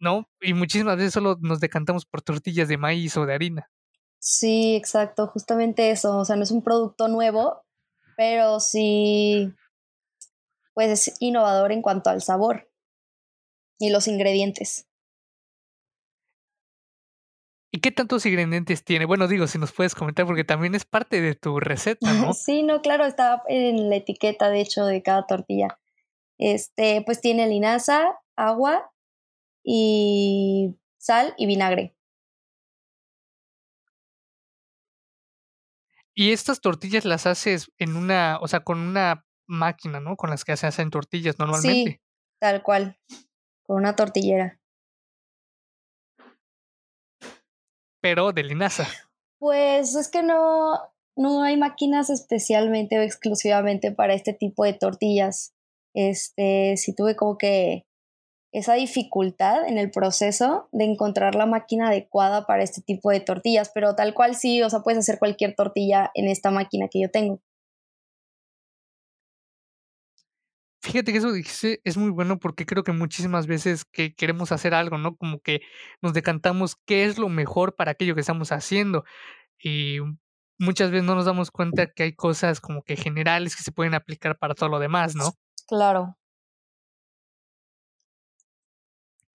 ¿no? 0.00 0.28
Y 0.40 0.54
muchísimas 0.54 0.96
veces 0.96 1.12
solo 1.14 1.38
nos 1.40 1.60
decantamos 1.60 2.06
por 2.06 2.22
tortillas 2.22 2.68
de 2.68 2.78
maíz 2.78 3.16
o 3.16 3.26
de 3.26 3.34
harina. 3.34 3.70
Sí, 4.26 4.74
exacto, 4.74 5.26
justamente 5.26 5.90
eso. 5.90 6.16
O 6.16 6.24
sea, 6.24 6.34
no 6.36 6.44
es 6.44 6.50
un 6.50 6.62
producto 6.62 7.08
nuevo, 7.08 7.62
pero 8.16 8.58
sí, 8.58 9.52
pues 10.72 10.88
es 11.08 11.16
innovador 11.20 11.72
en 11.72 11.82
cuanto 11.82 12.08
al 12.08 12.22
sabor 12.22 12.70
y 13.78 13.90
los 13.90 14.08
ingredientes. 14.08 14.88
¿Y 17.70 17.80
qué 17.80 17.90
tantos 17.90 18.24
ingredientes 18.24 18.82
tiene? 18.82 19.04
Bueno, 19.04 19.28
digo, 19.28 19.46
si 19.46 19.58
nos 19.58 19.72
puedes 19.72 19.94
comentar, 19.94 20.24
porque 20.24 20.44
también 20.44 20.74
es 20.74 20.86
parte 20.86 21.20
de 21.20 21.34
tu 21.34 21.60
receta, 21.60 22.10
¿no? 22.14 22.32
sí, 22.32 22.62
no, 22.62 22.80
claro, 22.80 23.04
está 23.04 23.42
en 23.46 23.90
la 23.90 23.96
etiqueta, 23.96 24.48
de 24.48 24.62
hecho, 24.62 24.86
de 24.86 25.02
cada 25.02 25.26
tortilla. 25.26 25.78
Este, 26.38 27.02
pues 27.04 27.20
tiene 27.20 27.46
linaza, 27.46 28.18
agua 28.36 28.90
y 29.62 30.76
sal 30.96 31.34
y 31.36 31.44
vinagre. 31.44 31.93
Y 36.16 36.32
estas 36.32 36.60
tortillas 36.60 37.04
las 37.04 37.26
haces 37.26 37.72
en 37.78 37.96
una, 37.96 38.38
o 38.40 38.46
sea, 38.46 38.60
con 38.60 38.78
una 38.78 39.26
máquina, 39.48 40.00
¿no? 40.00 40.16
Con 40.16 40.30
las 40.30 40.44
que 40.44 40.56
se 40.56 40.66
hacen 40.66 40.90
tortillas 40.90 41.38
normalmente. 41.38 41.92
Sí, 41.92 42.00
tal 42.40 42.62
cual, 42.62 42.98
con 43.66 43.76
una 43.76 43.96
tortillera. 43.96 44.60
Pero 48.00 48.32
de 48.32 48.44
linaza. 48.44 48.86
Pues 49.40 49.94
es 49.96 50.08
que 50.08 50.22
no, 50.22 50.78
no 51.16 51.42
hay 51.42 51.56
máquinas 51.56 52.10
especialmente 52.10 52.98
o 52.98 53.02
exclusivamente 53.02 53.92
para 53.92 54.14
este 54.14 54.32
tipo 54.32 54.64
de 54.64 54.74
tortillas. 54.74 55.54
Este, 55.94 56.76
sí 56.76 56.94
tuve 56.94 57.16
como 57.16 57.38
que 57.38 57.86
esa 58.54 58.74
dificultad 58.74 59.68
en 59.68 59.78
el 59.78 59.90
proceso 59.90 60.68
de 60.70 60.84
encontrar 60.84 61.34
la 61.34 61.44
máquina 61.44 61.88
adecuada 61.88 62.46
para 62.46 62.62
este 62.62 62.80
tipo 62.80 63.10
de 63.10 63.18
tortillas, 63.18 63.72
pero 63.74 63.96
tal 63.96 64.14
cual 64.14 64.36
sí, 64.36 64.62
o 64.62 64.70
sea, 64.70 64.80
puedes 64.80 65.00
hacer 65.00 65.18
cualquier 65.18 65.56
tortilla 65.56 66.12
en 66.14 66.28
esta 66.28 66.52
máquina 66.52 66.86
que 66.88 67.02
yo 67.02 67.10
tengo. 67.10 67.40
Fíjate 70.82 71.10
que 71.10 71.18
eso 71.18 71.32
dijiste 71.32 71.80
es 71.82 71.96
muy 71.96 72.10
bueno 72.10 72.38
porque 72.38 72.64
creo 72.64 72.84
que 72.84 72.92
muchísimas 72.92 73.48
veces 73.48 73.84
que 73.84 74.14
queremos 74.14 74.52
hacer 74.52 74.72
algo, 74.72 74.98
¿no? 74.98 75.16
Como 75.16 75.40
que 75.40 75.60
nos 76.00 76.12
decantamos 76.12 76.76
qué 76.86 77.06
es 77.06 77.18
lo 77.18 77.28
mejor 77.28 77.74
para 77.74 77.92
aquello 77.92 78.14
que 78.14 78.20
estamos 78.20 78.52
haciendo. 78.52 79.04
Y 79.58 79.98
muchas 80.58 80.92
veces 80.92 81.04
no 81.04 81.16
nos 81.16 81.24
damos 81.24 81.50
cuenta 81.50 81.88
que 81.88 82.04
hay 82.04 82.14
cosas 82.14 82.60
como 82.60 82.82
que 82.82 82.94
generales 82.94 83.56
que 83.56 83.64
se 83.64 83.72
pueden 83.72 83.94
aplicar 83.94 84.38
para 84.38 84.54
todo 84.54 84.68
lo 84.68 84.78
demás, 84.78 85.16
¿no? 85.16 85.32
Claro. 85.66 86.16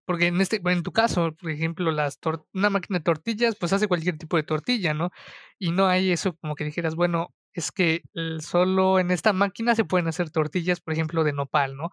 Porque 0.09 0.25
en 0.25 0.41
este, 0.41 0.59
en 0.65 0.81
tu 0.81 0.91
caso, 0.91 1.35
por 1.39 1.51
ejemplo, 1.51 1.91
las 1.91 2.17
una 2.55 2.71
máquina 2.71 2.97
de 2.97 3.03
tortillas, 3.03 3.55
pues 3.55 3.73
hace 3.73 3.87
cualquier 3.87 4.17
tipo 4.17 4.37
de 4.37 4.43
tortilla, 4.43 4.95
¿no? 4.95 5.11
Y 5.59 5.69
no 5.69 5.85
hay 5.85 6.11
eso 6.11 6.35
como 6.37 6.55
que 6.55 6.63
dijeras, 6.63 6.95
bueno, 6.95 7.35
es 7.53 7.71
que 7.71 8.01
solo 8.39 8.97
en 8.97 9.11
esta 9.11 9.33
máquina 9.33 9.75
se 9.75 9.85
pueden 9.85 10.07
hacer 10.07 10.31
tortillas, 10.31 10.81
por 10.81 10.95
ejemplo, 10.95 11.23
de 11.23 11.33
nopal, 11.33 11.77
¿no? 11.77 11.91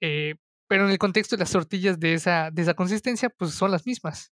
Eh, 0.00 0.36
pero 0.68 0.84
en 0.84 0.92
el 0.92 0.98
contexto 0.98 1.34
de 1.34 1.40
las 1.40 1.50
tortillas 1.50 1.98
de 1.98 2.14
esa, 2.14 2.52
de 2.52 2.62
esa 2.62 2.74
consistencia, 2.74 3.28
pues 3.28 3.50
son 3.54 3.72
las 3.72 3.84
mismas. 3.86 4.32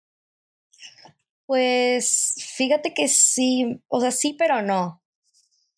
Pues 1.46 2.36
fíjate 2.56 2.94
que 2.94 3.08
sí, 3.08 3.82
o 3.88 4.00
sea, 4.00 4.12
sí, 4.12 4.36
pero 4.38 4.62
no. 4.62 5.02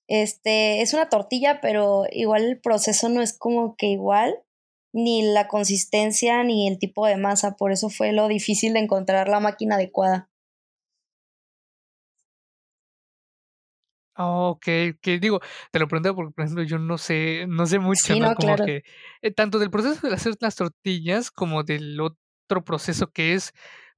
Este, 0.08 0.82
es 0.82 0.92
una 0.92 1.08
tortilla, 1.08 1.62
pero 1.62 2.04
igual 2.12 2.44
el 2.44 2.60
proceso 2.60 3.08
no 3.08 3.22
es 3.22 3.32
como 3.32 3.76
que 3.76 3.86
igual 3.86 4.44
ni 4.94 5.22
la 5.22 5.48
consistencia 5.48 6.42
ni 6.44 6.68
el 6.68 6.78
tipo 6.78 7.06
de 7.06 7.16
masa, 7.16 7.56
por 7.56 7.72
eso 7.72 7.90
fue 7.90 8.12
lo 8.12 8.28
difícil 8.28 8.72
de 8.72 8.78
encontrar 8.78 9.28
la 9.28 9.40
máquina 9.40 9.74
adecuada. 9.74 10.30
Oh, 14.16 14.50
ok, 14.50 14.64
que 15.00 15.18
digo, 15.20 15.40
te 15.72 15.80
lo 15.80 15.88
pregunto 15.88 16.14
porque, 16.14 16.32
por 16.32 16.44
ejemplo, 16.44 16.62
yo 16.62 16.78
no 16.78 16.98
sé, 16.98 17.46
no 17.48 17.66
sé 17.66 17.80
mucho, 17.80 18.14
¿no? 18.14 18.32
Como 18.36 18.54
que 18.54 18.84
eh, 19.22 19.30
tanto 19.32 19.58
del 19.58 19.70
proceso 19.70 20.06
de 20.06 20.14
hacer 20.14 20.36
las 20.38 20.54
tortillas 20.54 21.32
como 21.32 21.64
del 21.64 22.00
otro 22.00 22.64
proceso 22.64 23.08
que 23.10 23.34
es, 23.34 23.52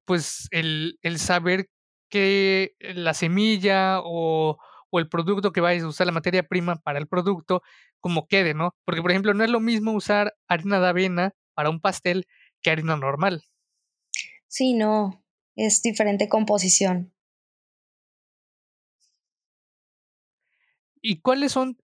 pues, 0.07 0.49
el, 0.53 0.99
el 1.03 1.19
saber 1.19 1.69
que 2.09 2.77
la 2.81 3.13
semilla 3.13 4.01
o, 4.03 4.57
o 4.89 4.99
el 4.99 5.09
producto 5.11 5.53
que 5.53 5.61
vayas 5.61 5.85
a 5.85 5.89
usar, 5.89 6.07
la 6.07 6.15
materia 6.15 6.45
prima 6.45 6.77
para 6.77 6.99
el 6.99 7.09
producto, 7.09 7.63
como 8.01 8.27
quede, 8.27 8.55
¿no? 8.55 8.75
Porque, 8.85 9.03
por 9.03 9.11
ejemplo, 9.11 9.35
no 9.35 9.45
es 9.45 9.51
lo 9.51 9.61
mismo 9.61 9.93
usar 9.93 10.35
harina 10.49 10.81
de 10.81 10.89
avena 10.89 11.33
para 11.55 11.71
un 11.71 11.81
pastel 11.81 12.27
que 12.63 12.71
harina 12.71 12.97
normal. 12.97 13.43
Sí, 14.49 14.75
no, 14.75 15.25
es 15.55 15.83
diferente 15.83 16.29
composición. 16.29 17.13
¿Y 21.01 21.21
cuáles 21.21 21.53
son, 21.53 21.79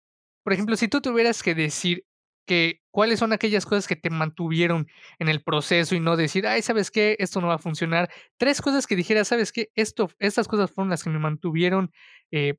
por 0.43 0.53
ejemplo, 0.53 0.77
si 0.77 0.89
tú 0.89 1.01
tuvieras 1.01 1.43
que 1.43 1.55
decir 1.55 2.07
que 2.47 2.81
cuáles 2.91 3.19
son 3.21 3.33
aquellas 3.33 3.65
cosas 3.65 3.87
que 3.87 3.97
te 3.97 4.11
mantuvieron 4.11 4.89
en 5.19 5.29
el 5.29 5.43
proceso 5.43 5.95
y 5.95 6.01
no 6.01 6.17
decir, 6.17 6.47
ay, 6.47 6.63
¿sabes 6.63 6.91
qué? 6.91 7.17
Esto 7.19 7.41
no 7.41 7.49
va 7.49 7.55
a 7.55 7.59
funcionar. 7.59 8.11
Tres 8.39 8.61
cosas 8.61 8.87
que 8.87 8.97
dijeras, 8.97 9.29
¿sabes 9.29 9.53
qué? 9.53 9.71
Esto, 9.75 10.11
estas 10.19 10.49
cosas 10.49 10.71
fueron 10.71 10.91
las 10.91 11.05
que 11.05 11.11
me 11.11 11.19
mantuvieron, 11.19 11.93
eh, 12.31 12.55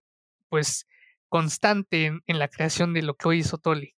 pues, 0.49 0.87
constante 1.31 2.11
en, 2.27 2.39
la 2.39 2.49
creación 2.49 2.93
de 2.93 3.01
lo 3.01 3.15
que 3.15 3.29
hoy 3.29 3.39
hizo 3.39 3.57
Toli? 3.57 3.95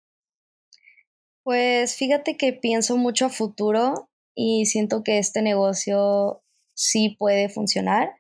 Pues 1.43 1.97
fíjate 1.97 2.37
que 2.37 2.53
pienso 2.53 2.99
mucho 2.99 3.27
a 3.27 3.31
futuro 3.31 4.11
y 4.37 4.67
siento 4.67 5.03
que 5.03 5.19
este 5.19 5.41
negocio 5.41 6.43
sí 6.75 7.17
puede 7.19 7.49
funcionar. 7.49 8.11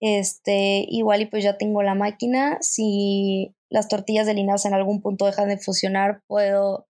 Este, 0.00 0.86
igual 0.88 1.22
y 1.22 1.26
pues 1.26 1.44
ya 1.44 1.58
tengo 1.58 1.82
la 1.82 1.94
máquina. 1.94 2.56
Si 2.62 3.54
las 3.68 3.88
tortillas 3.88 4.26
de 4.26 4.34
linaza 4.34 4.68
en 4.68 4.74
algún 4.74 5.02
punto 5.02 5.26
dejan 5.26 5.48
de 5.48 5.58
funcionar, 5.58 6.22
puedo 6.26 6.88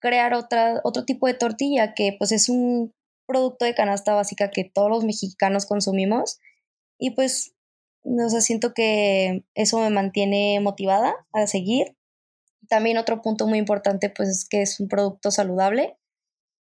crear 0.00 0.34
otra, 0.34 0.80
otro 0.82 1.04
tipo 1.04 1.28
de 1.28 1.34
tortilla 1.34 1.94
que 1.94 2.14
pues 2.18 2.32
es 2.32 2.48
un 2.48 2.92
producto 3.26 3.64
de 3.64 3.74
canasta 3.74 4.14
básica 4.14 4.50
que 4.50 4.64
todos 4.64 4.90
los 4.90 5.04
mexicanos 5.04 5.64
consumimos. 5.64 6.40
Y 6.98 7.12
pues 7.12 7.55
o 8.06 8.28
sea, 8.28 8.40
siento 8.40 8.72
que 8.72 9.44
eso 9.54 9.80
me 9.80 9.90
mantiene 9.90 10.60
motivada 10.60 11.14
a 11.32 11.46
seguir. 11.46 11.96
También 12.68 12.98
otro 12.98 13.22
punto 13.22 13.46
muy 13.46 13.58
importante, 13.58 14.10
pues 14.10 14.28
es 14.28 14.48
que 14.48 14.62
es 14.62 14.80
un 14.80 14.88
producto 14.88 15.30
saludable, 15.30 15.96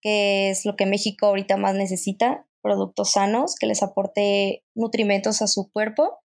que 0.00 0.50
es 0.50 0.64
lo 0.64 0.76
que 0.76 0.87
México 0.87 1.26
ahorita 1.26 1.56
más 1.56 1.75
necesita, 1.75 2.46
productos 2.62 3.12
sanos 3.12 3.54
que 3.56 3.66
les 3.66 3.82
aporte 3.82 4.64
nutrimentos 4.75 5.42
a 5.42 5.46
su 5.46 5.70
cuerpo. 5.70 6.20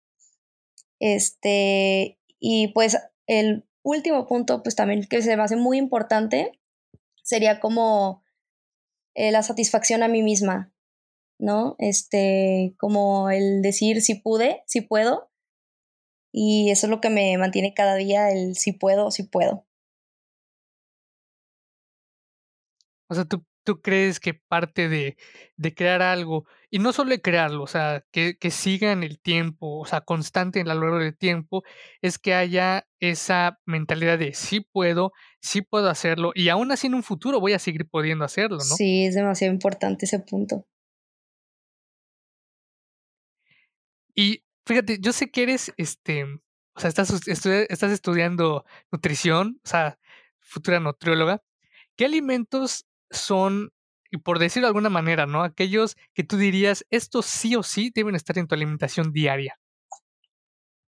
Este, 0.99 2.19
y 2.39 2.69
pues 2.69 2.99
el 3.27 3.67
último 3.83 4.27
punto, 4.27 4.63
pues 4.63 4.77
también 4.77 5.07
que 5.09 5.23
se 5.23 5.37
me 5.37 5.43
hace 5.43 5.57
muy 5.57 5.79
importante, 5.79 6.61
sería 7.23 7.61
como 7.61 8.23
eh, 9.15 9.31
la 9.31 9.43
satisfacción 9.43 10.03
a 10.03 10.09
mí 10.09 10.23
misma, 10.23 10.73
¿no? 11.41 11.75
Este, 11.79 12.75
como 12.79 13.31
el 13.31 13.63
decir 13.63 14.03
si 14.03 14.15
pude, 14.15 14.63
si 14.67 14.83
puedo. 14.83 15.31
Y 16.33 16.71
eso 16.71 16.87
es 16.87 16.91
lo 16.91 17.01
que 17.01 17.11
me 17.11 17.37
mantiene 17.39 17.75
cada 17.75 17.97
día, 17.97 18.31
el 18.31 18.55
si 18.57 18.73
puedo, 18.73 19.11
si 19.11 19.25
puedo. 19.25 19.67
O 23.09 23.15
sea, 23.15 23.25
tú, 23.25 23.45
tú 23.65 23.81
crees 23.81 24.21
que 24.21 24.35
parte 24.35 24.89
de, 24.89 25.17
de, 25.57 25.75
crear 25.75 26.03
algo, 26.03 26.45
y 26.71 26.79
no 26.79 26.93
solo 26.93 27.11
de 27.11 27.21
crearlo, 27.21 27.65
o 27.65 27.67
sea, 27.67 28.05
que, 28.13 28.39
que 28.39 28.53
siga 28.53 28.93
en 28.93 29.03
el 29.03 29.19
tiempo, 29.19 29.81
o 29.81 29.87
sea, 29.87 30.03
constante 30.03 30.61
en 30.61 30.69
lo 30.69 30.75
largo 30.75 30.99
del 31.01 31.17
tiempo, 31.17 31.65
es 32.03 32.19
que 32.19 32.35
haya 32.35 32.87
esa 33.01 33.59
mentalidad 33.67 34.17
de 34.17 34.35
sí 34.35 34.61
puedo, 34.61 35.13
sí 35.41 35.63
puedo 35.63 35.89
hacerlo, 35.89 36.31
y 36.37 36.51
aún 36.51 36.71
así 36.71 36.87
en 36.87 36.95
un 36.95 37.03
futuro 37.03 37.41
voy 37.41 37.55
a 37.55 37.59
seguir 37.59 37.89
pudiendo 37.89 38.25
hacerlo, 38.25 38.59
¿no? 38.59 38.77
Sí, 38.77 39.07
es 39.07 39.17
demasiado 39.17 39.53
importante 39.53 40.07
ese 40.07 40.21
punto. 40.21 40.67
Y 44.15 44.45
fíjate, 44.67 44.99
yo 45.01 45.13
sé 45.13 45.31
que 45.31 45.43
eres, 45.43 45.73
este, 45.77 46.25
o 46.25 46.81
sea, 46.81 46.89
estás, 46.89 47.11
estás 47.27 47.93
estudiando 47.93 48.65
nutrición, 48.91 49.61
o 49.65 49.69
sea, 49.69 49.99
futura 50.41 50.81
nutrióloga. 50.81 51.43
¿Qué 51.97 52.05
alimentos 52.05 52.87
son, 53.11 53.73
por 54.25 54.39
decirlo 54.39 54.67
de 54.67 54.71
alguna 54.71 54.91
manera, 54.91 55.27
¿no? 55.27 55.43
Aquellos 55.43 55.97
que 56.15 56.25
tú 56.25 56.37
dirías, 56.37 56.87
estos 56.91 57.27
sí 57.27 57.57
o 57.57 57.63
sí 57.63 57.91
deben 57.95 58.15
estar 58.15 58.39
en 58.39 58.47
tu 58.47 58.55
alimentación 58.55 59.13
diaria. 59.13 59.59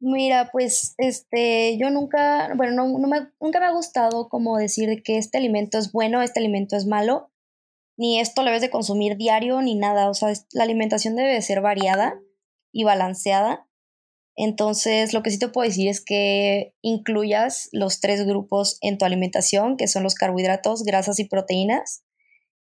Mira, 0.01 0.49
pues 0.51 0.95
este, 0.97 1.77
yo 1.77 1.89
nunca, 1.89 2.53
bueno, 2.55 2.73
no, 2.73 2.99
no 2.99 3.07
me, 3.07 3.31
nunca 3.41 3.59
me 3.59 3.65
ha 3.65 3.71
gustado 3.71 4.29
como 4.29 4.57
decir 4.57 5.03
que 5.03 5.17
este 5.17 5.37
alimento 5.37 5.77
es 5.77 5.91
bueno, 5.91 6.21
este 6.21 6.39
alimento 6.39 6.77
es 6.77 6.85
malo, 6.85 7.31
ni 7.97 8.21
esto 8.21 8.41
lo 8.41 8.45
debes 8.45 8.61
de 8.61 8.69
consumir 8.69 9.17
diario, 9.17 9.61
ni 9.61 9.75
nada. 9.75 10.09
O 10.09 10.13
sea, 10.13 10.31
la 10.53 10.63
alimentación 10.63 11.17
debe 11.17 11.33
de 11.33 11.41
ser 11.41 11.59
variada 11.59 12.17
y 12.71 12.83
balanceada. 12.83 13.65
Entonces, 14.35 15.13
lo 15.13 15.21
que 15.21 15.31
sí 15.31 15.39
te 15.39 15.49
puedo 15.49 15.67
decir 15.67 15.89
es 15.89 16.03
que 16.03 16.73
incluyas 16.81 17.69
los 17.71 17.99
tres 17.99 18.25
grupos 18.25 18.77
en 18.81 18.97
tu 18.97 19.05
alimentación, 19.05 19.75
que 19.75 19.87
son 19.87 20.03
los 20.03 20.15
carbohidratos, 20.15 20.83
grasas 20.83 21.19
y 21.19 21.27
proteínas, 21.27 22.03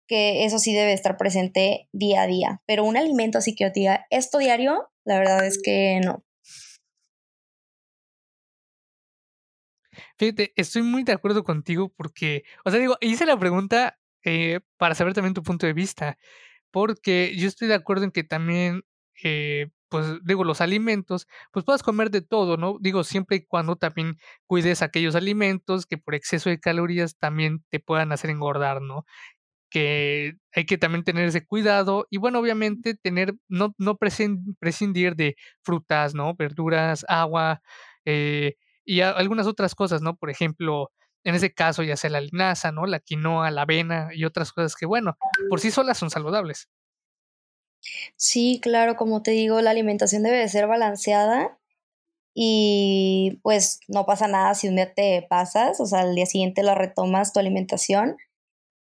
que 0.09 0.45
eso 0.45 0.59
sí 0.59 0.75
debe 0.75 0.92
estar 0.92 1.16
presente 1.16 1.88
día 1.92 2.23
a 2.23 2.26
día. 2.26 2.62
Pero 2.66 2.85
un 2.85 2.97
alimento 2.97 3.38
así 3.38 3.54
que 3.54 3.71
te 3.71 3.80
diga, 3.80 4.07
esto 4.11 4.38
diario, 4.38 4.90
la 5.04 5.19
verdad 5.19 5.47
es 5.47 5.61
que 5.62 6.00
no. 6.04 6.25
Fíjate, 10.19 10.52
estoy 10.57 10.83
muy 10.83 11.04
de 11.04 11.12
acuerdo 11.12 11.45
contigo 11.45 11.92
porque, 11.97 12.45
o 12.64 12.71
sea, 12.71 12.80
digo, 12.80 12.97
hice 13.00 13.26
la 13.26 13.38
pregunta 13.38 13.99
eh, 14.25 14.61
para 14.76 14.95
saber 14.95 15.14
también 15.14 15.35
tu 15.35 15.42
punto 15.42 15.66
de 15.66 15.73
vista, 15.73 16.19
porque 16.71 17.35
yo 17.37 17.49
estoy 17.49 17.69
de 17.69 17.75
acuerdo 17.75 18.04
en 18.04 18.11
que 18.11 18.25
también, 18.25 18.83
eh, 19.23 19.71
pues 19.90 20.06
digo, 20.25 20.44
los 20.44 20.61
alimentos, 20.62 21.26
pues 21.52 21.64
puedas 21.64 21.82
comer 21.82 22.11
de 22.11 22.23
todo, 22.23 22.56
¿no? 22.56 22.78
Digo, 22.80 23.04
siempre 23.04 23.38
y 23.38 23.47
cuando 23.47 23.76
también 23.76 24.16
cuides 24.47 24.82
aquellos 24.82 25.14
alimentos 25.16 25.87
que 25.87 25.99
por 25.99 26.14
exceso 26.14 26.50
de 26.50 26.61
calorías 26.61 27.16
también 27.18 27.64
te 27.70 27.80
puedan 27.80 28.12
hacer 28.12 28.30
engordar, 28.30 28.80
¿no? 28.82 29.04
que 29.70 30.35
hay 30.54 30.66
que 30.66 30.78
también 30.78 31.04
tener 31.04 31.26
ese 31.28 31.47
cuidado 31.47 32.06
y 32.11 32.18
bueno, 32.18 32.40
obviamente 32.40 32.94
tener, 32.97 33.35
no, 33.49 33.75
no 33.78 33.97
prescindir 33.97 35.14
de 35.16 35.37
frutas, 35.62 36.14
¿no? 36.14 36.35
Verduras, 36.35 37.06
agua 37.09 37.62
eh, 38.04 38.56
y 38.85 39.00
algunas 39.02 39.47
otras 39.47 39.75
cosas, 39.75 40.02
¿no? 40.02 40.16
Por 40.16 40.30
ejemplo, 40.30 40.90
en 41.25 41.35
ese 41.37 41.52
caso 41.54 41.82
ya 41.82 41.97
sea 41.97 42.11
la 42.11 42.20
linaza, 42.20 42.73
¿no? 42.73 42.87
La 42.87 42.99
quinoa, 43.00 43.50
la 43.50 43.62
avena 43.62 44.09
y 44.12 44.25
otras 44.25 44.52
cosas 44.52 44.75
que, 44.76 44.87
bueno, 44.87 45.16
por 45.49 45.61
sí 45.61 45.70
solas 45.70 45.99
son 45.99 46.11
saludables. 46.11 46.68
Sí, 48.16 48.60
claro, 48.62 48.96
como 48.96 49.22
te 49.22 49.30
digo, 49.32 49.60
la 49.60 49.70
alimentación 49.70 50.22
debe 50.22 50.38
de 50.38 50.49
ser 50.49 50.66
balanceada 50.66 51.58
y 52.34 53.40
pues 53.42 53.80
no 53.88 54.06
pasa 54.06 54.28
nada 54.28 54.54
si 54.54 54.68
un 54.68 54.76
día 54.76 54.94
te 54.94 55.26
pasas, 55.30 55.80
o 55.80 55.87
sea, 55.87 56.00
al 56.02 56.14
día 56.16 56.26
siguiente 56.26 56.62
la 56.64 56.75
retomas 56.76 57.32
tu 57.32 57.40
alimentación 57.40 58.16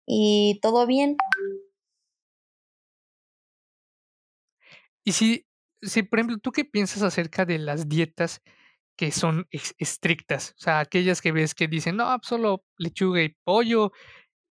y 0.07 0.59
todo 0.61 0.87
bien. 0.87 1.17
Y 5.03 5.11
si, 5.13 5.45
si, 5.81 6.03
por 6.03 6.19
ejemplo, 6.19 6.37
¿tú 6.39 6.51
qué 6.51 6.65
piensas 6.65 7.03
acerca 7.03 7.45
de 7.45 7.59
las 7.59 7.87
dietas 7.89 8.41
que 8.97 9.11
son 9.11 9.47
estrictas? 9.79 10.51
O 10.59 10.63
sea, 10.63 10.79
aquellas 10.79 11.21
que 11.21 11.31
ves 11.31 11.55
que 11.55 11.67
dicen, 11.67 11.97
no, 11.97 12.05
pues, 12.19 12.27
solo 12.27 12.63
lechuga 12.77 13.23
y 13.23 13.35
pollo 13.43 13.91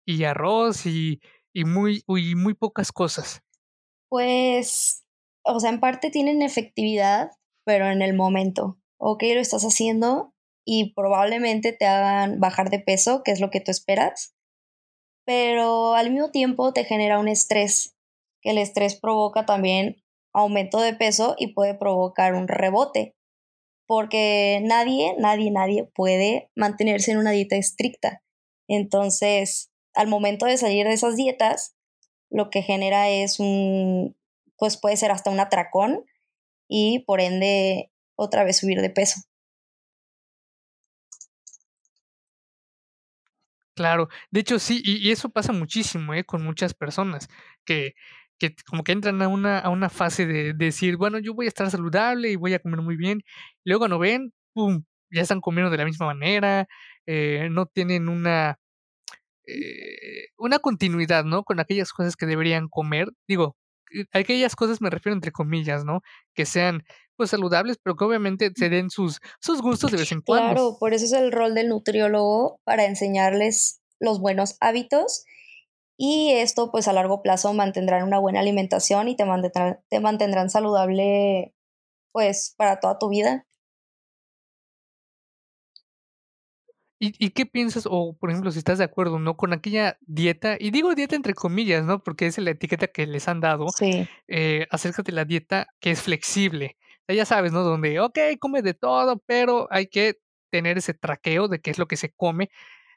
y 0.06 0.24
arroz 0.26 0.86
y, 0.88 1.22
y 1.54 1.66
muy, 1.66 2.04
y 2.08 2.36
muy 2.36 2.54
pocas 2.56 2.92
cosas. 2.92 3.42
Pues, 4.14 5.04
o 5.44 5.60
sea, 5.60 5.72
en 5.72 5.80
parte 5.80 6.12
tienen 6.12 6.44
efectividad, 6.44 7.32
pero 7.66 7.90
en 7.90 8.04
el 8.04 8.14
momento. 8.14 8.78
Ok, 9.00 9.24
lo 9.34 9.40
estás 9.40 9.64
haciendo 9.64 10.36
y 10.64 10.94
probablemente 10.94 11.74
te 11.74 11.88
hagan 11.88 12.40
bajar 12.40 12.70
de 12.70 12.78
peso, 12.78 13.24
que 13.24 13.32
es 13.32 13.40
lo 13.40 13.50
que 13.50 13.60
tú 13.60 13.72
esperas, 13.72 14.36
pero 15.26 15.96
al 15.96 16.12
mismo 16.12 16.30
tiempo 16.30 16.74
te 16.74 16.84
genera 16.84 17.18
un 17.18 17.28
estrés, 17.28 17.96
que 18.44 18.52
el 18.52 18.60
estrés 18.60 19.00
provoca 19.00 19.48
también 19.48 20.04
aumento 20.32 20.80
de 20.80 20.94
peso 20.94 21.34
y 21.40 21.56
puede 21.56 21.74
provocar 21.74 22.36
un 22.36 22.48
rebote, 22.48 23.16
porque 23.88 24.60
nadie, 24.62 25.16
nadie, 25.18 25.50
nadie 25.50 25.86
puede 25.86 26.52
mantenerse 26.56 27.14
en 27.14 27.18
una 27.18 27.32
dieta 27.32 27.56
estricta. 27.56 28.22
Entonces, 28.70 29.72
al 29.96 30.08
momento 30.08 30.46
de 30.46 30.60
salir 30.60 30.86
de 30.86 30.94
esas 30.94 31.16
dietas, 31.16 31.73
lo 32.34 32.50
que 32.50 32.64
genera 32.64 33.10
es 33.10 33.40
un, 33.40 34.18
pues 34.58 34.78
puede 34.78 34.98
ser 34.98 35.12
hasta 35.12 35.30
un 35.30 35.40
atracón 35.40 36.04
y 36.68 37.00
por 37.06 37.22
ende 37.22 37.92
otra 38.16 38.44
vez 38.44 38.58
subir 38.58 38.82
de 38.82 38.90
peso. 38.90 39.22
Claro, 43.76 44.10
de 44.32 44.40
hecho 44.42 44.60
sí, 44.60 44.82
y, 44.84 45.12
eso 45.12 45.30
pasa 45.30 45.52
muchísimo, 45.52 46.14
¿eh? 46.14 46.24
Con 46.24 46.44
muchas 46.44 46.74
personas 46.74 47.28
que, 47.66 47.96
que 48.38 48.56
como 48.68 48.84
que 48.84 48.92
entran 48.92 49.22
a 49.22 49.28
una, 49.28 49.60
a 49.60 49.70
una 49.70 49.90
fase 49.90 50.28
de, 50.28 50.54
decir, 50.54 50.98
bueno, 50.98 51.18
yo 51.20 51.34
voy 51.34 51.46
a 51.48 51.50
estar 51.50 51.70
saludable 51.72 52.30
y 52.32 52.36
voy 52.36 52.54
a 52.54 52.60
comer 52.60 52.82
muy 52.82 52.96
bien. 52.98 53.24
Luego 53.64 53.88
no 53.88 53.98
ven, 54.00 54.34
pum, 54.54 54.84
ya 55.12 55.22
están 55.22 55.42
comiendo 55.42 55.72
de 55.72 55.78
la 55.78 55.86
misma 55.86 56.08
manera, 56.08 56.68
eh, 57.08 57.48
no 57.52 57.66
tienen 57.66 58.10
una, 58.10 58.60
eh, 59.48 60.28
una 60.38 60.60
continuidad, 60.60 61.24
¿no? 61.24 61.44
Con 61.44 61.60
aquellas 61.60 61.92
cosas 61.92 62.16
que 62.16 62.26
deberían 62.26 62.68
comer. 62.70 63.08
Digo, 63.28 63.56
eh, 63.94 64.06
aquellas 64.12 64.56
cosas 64.56 64.82
me 64.82 64.90
refiero 64.90 65.16
entre 65.16 65.32
comillas, 65.32 65.86
¿no? 65.86 66.02
Que 66.34 66.46
sean 66.46 66.84
pues 67.16 67.30
saludables, 67.30 67.78
pero 67.84 67.96
que 67.96 68.06
obviamente 68.06 68.52
se 68.56 68.70
den 68.70 68.90
sus, 68.90 69.20
sus 69.40 69.62
gustos 69.62 69.92
de 69.92 69.98
vez 69.98 70.12
en 70.12 70.22
cuando. 70.22 70.54
Claro, 70.54 70.78
por 70.80 70.94
eso 70.94 71.06
es 71.06 71.14
el 71.14 71.32
rol 71.32 71.54
del 71.54 71.70
nutriólogo 71.70 72.60
para 72.64 72.86
enseñarles 72.86 73.82
los 74.00 74.20
buenos 74.20 74.58
hábitos 74.60 75.24
y 75.98 76.32
esto 76.32 76.72
pues 76.72 76.88
a 76.88 76.94
largo 76.94 77.22
plazo 77.22 77.54
mantendrán 77.54 78.04
una 78.04 78.20
buena 78.20 78.40
alimentación 78.40 79.08
y 79.08 79.16
te 79.16 79.26
mantendrán, 79.26 79.80
te 79.90 80.00
mantendrán 80.00 80.50
saludable 80.50 81.54
pues 82.12 82.56
para 82.58 82.80
toda 82.80 82.98
tu 82.98 83.10
vida. 83.10 83.46
¿Y, 87.06 87.32
qué 87.32 87.46
piensas, 87.46 87.86
o 87.90 88.16
por 88.18 88.30
ejemplo, 88.30 88.50
si 88.52 88.60
estás 88.60 88.78
de 88.78 88.86
acuerdo, 88.86 89.20
¿no? 89.20 89.36
Con 89.36 89.52
aquella 89.52 89.98
dieta, 90.02 90.56
y 90.58 90.72
digo 90.72 90.96
dieta 90.96 91.18
entre 91.18 91.34
comillas, 91.34 91.84
¿no? 91.84 92.02
Porque 92.02 92.28
es 92.28 92.38
la 92.38 92.52
etiqueta 92.52 92.88
que 92.88 93.06
les 93.08 93.28
han 93.28 93.42
dado, 93.42 93.68
sí. 93.70 94.08
eh, 94.30 94.68
acerca 94.72 95.04
de 95.04 95.12
la 95.12 95.26
dieta 95.26 95.68
que 95.82 95.92
es 95.92 96.02
flexible. 96.02 96.78
ya 97.10 97.26
sabes, 97.26 97.52
¿no? 97.52 97.64
Donde, 97.64 98.00
ok, 98.00 98.18
come 98.40 98.62
de 98.62 98.74
todo, 98.74 99.22
pero 99.26 99.68
hay 99.70 99.88
que 99.88 100.20
tener 100.50 100.78
ese 100.78 100.94
traqueo 100.94 101.50
de 101.50 101.60
qué 101.60 101.72
es 101.72 101.78
lo 101.78 101.88
que 101.88 101.98
se 101.98 102.12
come, 102.14 102.50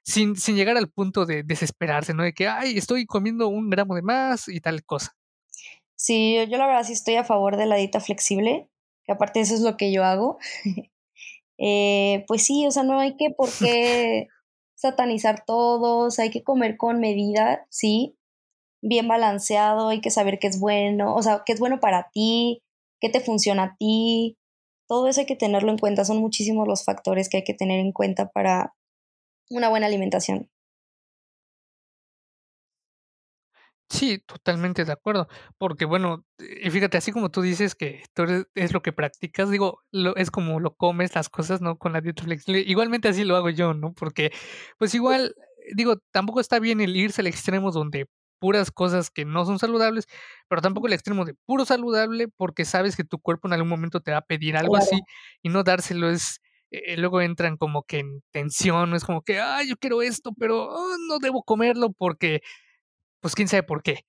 sin, 0.05 0.37
sin 0.37 0.55
llegar 0.55 0.77
al 0.77 0.89
punto 0.89 1.27
de 1.27 1.43
desesperarse, 1.43 2.15
¿no? 2.15 2.23
De 2.23 2.33
que, 2.33 2.47
ay, 2.47 2.79
estoy 2.79 3.07
comiendo 3.07 3.49
un 3.49 3.71
gramo 3.71 3.97
de 3.97 4.03
más 4.03 4.47
y 4.47 4.61
tal 4.61 4.85
cosa. 4.85 5.17
Sí, 5.97 6.37
yo 6.49 6.59
la 6.59 6.69
verdad 6.69 6.85
sí 6.85 6.93
estoy 6.93 7.17
a 7.17 7.25
favor 7.25 7.57
de 7.57 7.67
la 7.67 7.77
dieta 7.77 7.99
flexible, 7.99 8.69
que 9.05 9.13
aparte 9.13 9.41
eso 9.41 9.55
es 9.55 9.63
lo 9.63 9.77
que 9.77 9.93
yo 9.93 10.05
hago. 10.05 10.39
Eh, 11.59 12.25
pues 12.27 12.45
sí, 12.45 12.67
o 12.67 12.71
sea, 12.71 12.83
no 12.83 13.01
hay 13.01 13.17
que 13.17 13.31
por 13.31 13.51
qué 13.51 14.29
satanizar 14.75 15.45
todos, 15.47 16.19
hay 16.19 16.31
que 16.31 16.43
comer 16.43 16.77
con 16.77 17.01
medida, 17.01 17.67
sí, 17.71 18.17
bien 18.83 19.09
balanceado, 19.09 19.89
hay 19.89 20.01
que 20.01 20.11
saber 20.11 20.39
qué 20.39 20.49
es 20.49 20.61
bueno, 20.61 21.15
o 21.15 21.23
sea, 21.23 21.43
qué 21.47 21.53
es 21.53 21.61
bueno 21.61 21.81
para 21.81 22.11
ti, 22.13 22.63
qué 23.01 23.09
te 23.09 23.21
funciona 23.21 23.63
a 23.65 23.77
ti, 23.79 24.39
todo 24.89 25.09
eso 25.09 25.21
hay 25.21 25.27
que 25.27 25.37
tenerlo 25.37 25.71
en 25.71 25.79
cuenta, 25.79 26.05
son 26.05 26.19
muchísimos 26.19 26.69
los 26.69 26.85
factores 26.85 27.29
que 27.29 27.39
hay 27.39 27.45
que 27.45 27.55
tener 27.55 27.81
en 27.81 27.93
cuenta 27.93 28.29
para 28.29 28.75
una 29.51 29.69
buena 29.69 29.87
alimentación. 29.87 30.51
Sí, 33.91 34.19
totalmente 34.27 34.85
de 34.85 34.91
acuerdo, 34.93 35.29
porque 35.59 35.85
bueno, 35.85 36.25
y 36.39 36.71
fíjate, 36.71 36.97
así 36.99 37.13
como 37.13 37.31
tú 37.31 37.41
dices 37.41 37.77
que 37.77 38.03
tú 38.15 38.25
es 38.57 38.73
lo 38.73 38.83
que 38.83 38.93
practicas, 38.93 39.49
digo, 39.49 39.81
lo, 39.93 40.17
es 40.17 40.33
como 40.33 40.59
lo 40.59 40.75
comes 40.75 41.15
las 41.15 41.29
cosas, 41.29 41.61
¿no? 41.61 41.79
Con 41.79 41.93
la 41.93 42.01
dieta 42.01 42.25
flexible, 42.25 42.65
igualmente 42.67 43.07
así 43.09 43.23
lo 43.25 43.37
hago 43.37 43.49
yo, 43.51 43.75
¿no? 43.75 43.93
Porque, 43.95 44.33
pues 44.79 44.93
igual, 44.97 45.37
digo, 45.77 45.99
tampoco 46.11 46.41
está 46.41 46.59
bien 46.59 46.81
el 46.81 46.97
irse 46.97 47.21
al 47.21 47.29
extremo 47.29 47.71
donde 47.71 48.09
puras 48.41 48.73
cosas 48.73 49.09
que 49.11 49.25
no 49.25 49.47
son 49.47 49.59
saludables, 49.61 50.07
pero 50.49 50.61
tampoco 50.63 50.89
el 50.89 50.93
extremo 50.93 51.25
de 51.25 51.35
puro 51.47 51.65
saludable, 51.65 52.27
porque 52.37 52.65
sabes 52.65 52.97
que 52.97 53.05
tu 53.05 53.21
cuerpo 53.21 53.47
en 53.47 53.55
algún 53.55 53.69
momento 53.69 54.01
te 54.01 54.11
va 54.11 54.19
a 54.19 54.21
pedir 54.27 54.57
algo 54.57 54.77
así 54.77 55.01
y 55.43 55.49
no 55.49 55.63
dárselo 55.63 56.11
es, 56.11 56.41
eh, 56.73 56.97
luego 56.97 57.21
entran 57.21 57.57
como 57.57 57.85
que 57.85 58.01
en 58.01 58.23
tensión, 58.33 58.95
es 58.95 59.05
como 59.05 59.23
que, 59.23 59.39
ah, 59.41 59.63
yo 59.63 59.77
quiero 59.77 60.03
esto, 60.03 60.33
pero 60.39 60.65
oh, 60.69 60.97
no 61.09 61.19
debo 61.21 61.45
comerlo 61.45 61.93
porque 61.93 62.41
pues 63.21 63.35
quién 63.35 63.49
sabe 63.49 63.63
por 63.63 63.83
qué. 63.83 64.05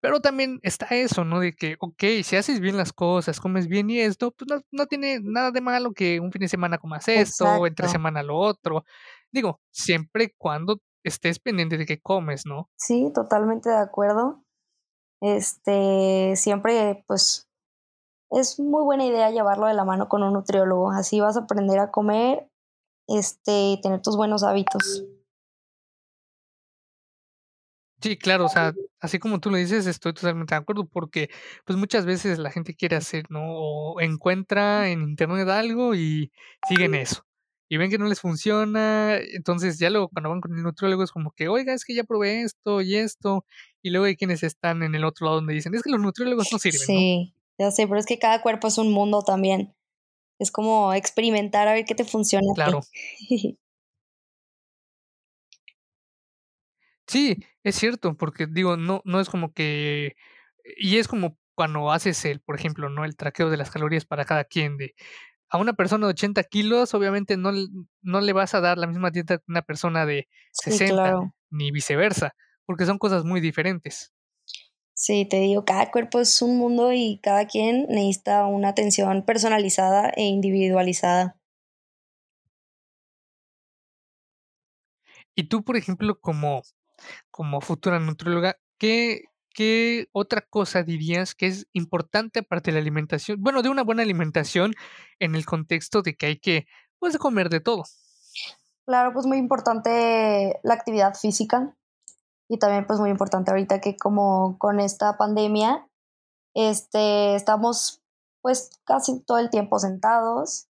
Pero 0.00 0.20
también 0.20 0.60
está 0.62 0.86
eso, 0.90 1.24
¿no? 1.24 1.40
De 1.40 1.52
que, 1.52 1.76
ok, 1.80 2.22
si 2.22 2.36
haces 2.36 2.60
bien 2.60 2.76
las 2.76 2.92
cosas, 2.92 3.40
comes 3.40 3.66
bien 3.66 3.90
y 3.90 3.98
esto, 3.98 4.30
pues 4.30 4.48
no, 4.48 4.62
no 4.70 4.86
tiene 4.86 5.20
nada 5.22 5.50
de 5.50 5.60
malo 5.60 5.92
que 5.92 6.20
un 6.20 6.30
fin 6.30 6.40
de 6.40 6.48
semana 6.48 6.78
comas 6.78 7.08
esto, 7.08 7.66
entre 7.66 7.88
semana 7.88 8.22
lo 8.22 8.38
otro. 8.38 8.84
Digo, 9.32 9.60
siempre 9.70 10.34
cuando 10.36 10.80
estés 11.02 11.38
pendiente 11.38 11.78
de 11.78 11.86
que 11.86 12.00
comes, 12.00 12.46
¿no? 12.46 12.68
Sí, 12.76 13.10
totalmente 13.14 13.70
de 13.70 13.78
acuerdo. 13.78 14.44
Este, 15.22 16.34
siempre, 16.36 17.04
pues, 17.06 17.48
es 18.30 18.60
muy 18.60 18.84
buena 18.84 19.06
idea 19.06 19.30
llevarlo 19.30 19.66
de 19.66 19.74
la 19.74 19.84
mano 19.84 20.08
con 20.08 20.22
un 20.22 20.34
nutriólogo. 20.34 20.90
Así 20.90 21.20
vas 21.20 21.36
a 21.36 21.40
aprender 21.40 21.78
a 21.78 21.90
comer, 21.90 22.48
este, 23.08 23.70
y 23.70 23.80
tener 23.80 24.02
tus 24.02 24.16
buenos 24.16 24.42
hábitos. 24.42 25.04
Sí, 28.00 28.18
claro, 28.18 28.44
o 28.44 28.48
sea, 28.48 28.74
así 29.00 29.18
como 29.18 29.40
tú 29.40 29.50
lo 29.50 29.56
dices, 29.56 29.86
estoy 29.86 30.12
totalmente 30.12 30.54
de 30.54 30.60
acuerdo, 30.60 30.84
porque 30.84 31.30
pues 31.64 31.78
muchas 31.78 32.04
veces 32.04 32.38
la 32.38 32.50
gente 32.50 32.74
quiere 32.74 32.96
hacer, 32.96 33.24
¿no? 33.30 33.40
O 33.42 34.00
encuentra 34.00 34.90
en 34.90 35.02
internet 35.02 35.48
algo 35.48 35.94
y 35.94 36.30
siguen 36.68 36.94
eso. 36.94 37.24
Y 37.68 37.78
ven 37.78 37.90
que 37.90 37.98
no 37.98 38.06
les 38.06 38.20
funciona, 38.20 39.16
entonces 39.16 39.78
ya 39.78 39.90
luego 39.90 40.08
cuando 40.08 40.30
van 40.30 40.40
con 40.40 40.54
el 40.54 40.62
nutriólogo 40.62 41.02
es 41.02 41.10
como 41.10 41.32
que, 41.32 41.48
oiga, 41.48 41.72
es 41.72 41.84
que 41.84 41.94
ya 41.94 42.04
probé 42.04 42.42
esto 42.42 42.80
y 42.80 42.96
esto, 42.96 43.44
y 43.82 43.90
luego 43.90 44.06
hay 44.06 44.16
quienes 44.16 44.42
están 44.42 44.82
en 44.82 44.94
el 44.94 45.04
otro 45.04 45.24
lado 45.26 45.36
donde 45.36 45.54
dicen, 45.54 45.74
es 45.74 45.82
que 45.82 45.90
los 45.90 46.00
nutriólogos 46.00 46.52
no 46.52 46.58
sirven, 46.58 46.80
¿no? 46.80 46.86
Sí, 46.86 47.34
ya 47.58 47.70
sé, 47.70 47.88
pero 47.88 47.98
es 47.98 48.06
que 48.06 48.18
cada 48.18 48.42
cuerpo 48.42 48.68
es 48.68 48.78
un 48.78 48.92
mundo 48.92 49.22
también. 49.22 49.74
Es 50.38 50.50
como 50.50 50.92
experimentar 50.92 51.66
a 51.66 51.72
ver 51.72 51.86
qué 51.86 51.94
te 51.94 52.04
funciona. 52.04 52.46
Claro. 52.54 52.82
Sí, 57.08 57.36
es 57.66 57.74
cierto, 57.74 58.16
porque 58.16 58.46
digo, 58.46 58.76
no, 58.76 59.02
no 59.04 59.20
es 59.20 59.28
como 59.28 59.52
que. 59.52 60.14
Y 60.76 60.98
es 60.98 61.08
como 61.08 61.36
cuando 61.56 61.90
haces 61.90 62.24
el, 62.24 62.40
por 62.40 62.54
ejemplo, 62.54 62.88
¿no? 62.88 63.04
El 63.04 63.16
traqueo 63.16 63.50
de 63.50 63.56
las 63.56 63.72
calorías 63.72 64.04
para 64.04 64.24
cada 64.24 64.44
quien. 64.44 64.76
De 64.76 64.94
a 65.48 65.58
una 65.58 65.72
persona 65.72 66.06
de 66.06 66.12
80 66.12 66.44
kilos, 66.44 66.94
obviamente 66.94 67.36
no, 67.36 67.50
no 68.02 68.20
le 68.20 68.32
vas 68.32 68.54
a 68.54 68.60
dar 68.60 68.78
la 68.78 68.86
misma 68.86 69.10
dieta 69.10 69.38
que 69.38 69.44
una 69.48 69.62
persona 69.62 70.06
de 70.06 70.28
60, 70.52 71.18
ni 71.50 71.72
viceversa, 71.72 72.36
porque 72.66 72.86
son 72.86 72.98
cosas 72.98 73.24
muy 73.24 73.40
diferentes. 73.40 74.12
Sí, 74.94 75.26
te 75.28 75.40
digo, 75.40 75.64
cada 75.64 75.90
cuerpo 75.90 76.20
es 76.20 76.40
un 76.42 76.58
mundo 76.58 76.92
y 76.92 77.18
cada 77.20 77.46
quien 77.46 77.86
necesita 77.88 78.46
una 78.46 78.68
atención 78.68 79.24
personalizada 79.24 80.10
e 80.10 80.22
individualizada. 80.22 81.36
Y 85.34 85.48
tú, 85.48 85.64
por 85.64 85.76
ejemplo, 85.76 86.20
como 86.20 86.62
como 87.30 87.60
futura 87.60 87.98
nutrióloga, 87.98 88.56
¿qué, 88.78 89.24
¿qué 89.54 90.08
otra 90.12 90.42
cosa 90.42 90.82
dirías 90.82 91.34
que 91.34 91.46
es 91.46 91.66
importante 91.72 92.40
aparte 92.40 92.70
de 92.70 92.76
la 92.76 92.80
alimentación? 92.80 93.40
Bueno, 93.40 93.62
de 93.62 93.68
una 93.68 93.84
buena 93.84 94.02
alimentación 94.02 94.74
en 95.18 95.34
el 95.34 95.44
contexto 95.46 96.02
de 96.02 96.14
que 96.16 96.26
hay 96.26 96.38
que, 96.38 96.66
pues, 96.98 97.18
comer 97.18 97.48
de 97.48 97.60
todo. 97.60 97.84
Claro, 98.86 99.12
pues 99.12 99.26
muy 99.26 99.38
importante 99.38 100.60
la 100.62 100.74
actividad 100.74 101.14
física 101.14 101.74
y 102.48 102.58
también 102.58 102.86
pues 102.86 103.00
muy 103.00 103.10
importante 103.10 103.50
ahorita 103.50 103.80
que 103.80 103.96
como 103.96 104.58
con 104.58 104.78
esta 104.78 105.16
pandemia, 105.16 105.88
este, 106.54 107.34
estamos 107.34 108.00
pues 108.42 108.70
casi 108.84 109.18
todo 109.20 109.38
el 109.38 109.50
tiempo 109.50 109.80
sentados, 109.80 110.68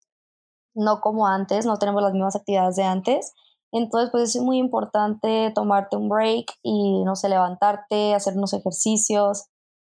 no 0.74 1.00
como 1.00 1.28
antes, 1.28 1.66
no 1.66 1.78
tenemos 1.78 2.04
las 2.04 2.12
mismas 2.12 2.36
actividades 2.36 2.76
de 2.76 2.84
antes 2.84 3.34
entonces, 3.72 4.10
pues 4.12 4.36
es 4.36 4.42
muy 4.42 4.58
importante 4.58 5.52
tomarte 5.56 5.96
un 5.98 6.10
break 6.10 6.46
y, 6.62 7.04
no 7.04 7.16
sé, 7.16 7.30
levantarte, 7.30 8.14
hacer 8.14 8.36
unos 8.36 8.54
ejercicios. 8.54 9.46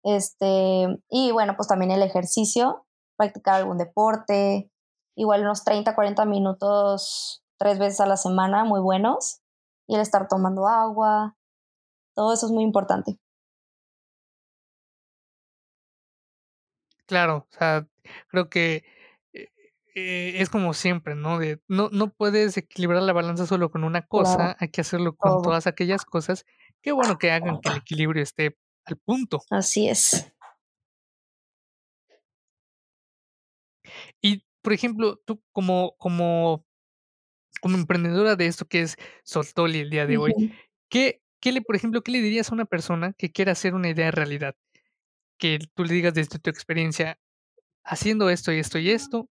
Este, 0.03 0.99
y 1.09 1.31
bueno, 1.31 1.55
pues 1.55 1.67
también 1.67 1.91
el 1.91 2.03
ejercicio, 2.03 2.85
practicar 3.17 3.55
algún 3.55 3.77
deporte, 3.77 4.69
igual 5.15 5.41
unos 5.41 5.63
30, 5.63 5.95
40 5.95 6.25
minutos 6.25 7.43
tres 7.57 7.79
veces 7.79 7.99
a 8.01 8.05
la 8.05 8.17
semana, 8.17 8.63
muy 8.65 8.81
buenos. 8.81 9.39
Y 9.87 9.95
el 9.95 10.01
estar 10.01 10.27
tomando 10.27 10.67
agua, 10.67 11.35
todo 12.15 12.33
eso 12.33 12.45
es 12.45 12.51
muy 12.51 12.63
importante. 12.63 13.17
Claro, 17.05 17.47
o 17.51 17.57
sea, 17.57 17.87
creo 18.27 18.49
que 18.49 18.83
eh, 19.95 20.41
es 20.41 20.49
como 20.49 20.73
siempre, 20.73 21.15
¿no? 21.15 21.37
De, 21.39 21.61
no, 21.67 21.89
no 21.91 22.11
puedes 22.11 22.57
equilibrar 22.57 23.03
la 23.03 23.13
balanza 23.13 23.45
solo 23.45 23.69
con 23.69 23.83
una 23.83 24.01
cosa, 24.01 24.55
hay 24.59 24.69
que 24.69 24.81
hacerlo 24.81 25.15
con 25.15 25.41
todas 25.43 25.67
aquellas 25.67 26.03
cosas 26.05 26.45
que 26.81 26.91
bueno 26.91 27.17
que 27.17 27.31
hagan 27.31 27.61
que 27.61 27.69
el 27.69 27.77
equilibrio 27.77 28.23
esté 28.23 28.57
al 28.85 28.97
punto. 28.97 29.41
Así 29.49 29.87
es. 29.87 30.33
Y, 34.21 34.45
por 34.61 34.73
ejemplo, 34.73 35.21
tú 35.25 35.41
como, 35.51 35.95
como, 35.97 36.65
como 37.61 37.77
emprendedora 37.77 38.35
de 38.35 38.47
esto 38.47 38.65
que 38.65 38.81
es 38.81 38.97
Soltoli 39.23 39.79
el 39.79 39.89
día 39.89 40.05
de 40.05 40.17
hoy, 40.17 40.53
¿qué, 40.89 41.21
¿qué 41.39 41.51
le, 41.51 41.61
por 41.61 41.75
ejemplo, 41.75 42.01
qué 42.01 42.11
le 42.11 42.21
dirías 42.21 42.49
a 42.49 42.55
una 42.55 42.65
persona 42.65 43.13
que 43.13 43.31
quiera 43.31 43.51
hacer 43.51 43.75
una 43.75 43.89
idea 43.89 44.05
de 44.05 44.11
realidad? 44.11 44.55
Que 45.37 45.59
tú 45.73 45.83
le 45.83 45.93
digas 45.93 46.13
desde 46.13 46.39
tu 46.39 46.49
experiencia, 46.49 47.19
haciendo 47.83 48.29
esto 48.29 48.51
y 48.51 48.59
esto 48.59 48.79
y 48.79 48.89
esto, 48.91 49.29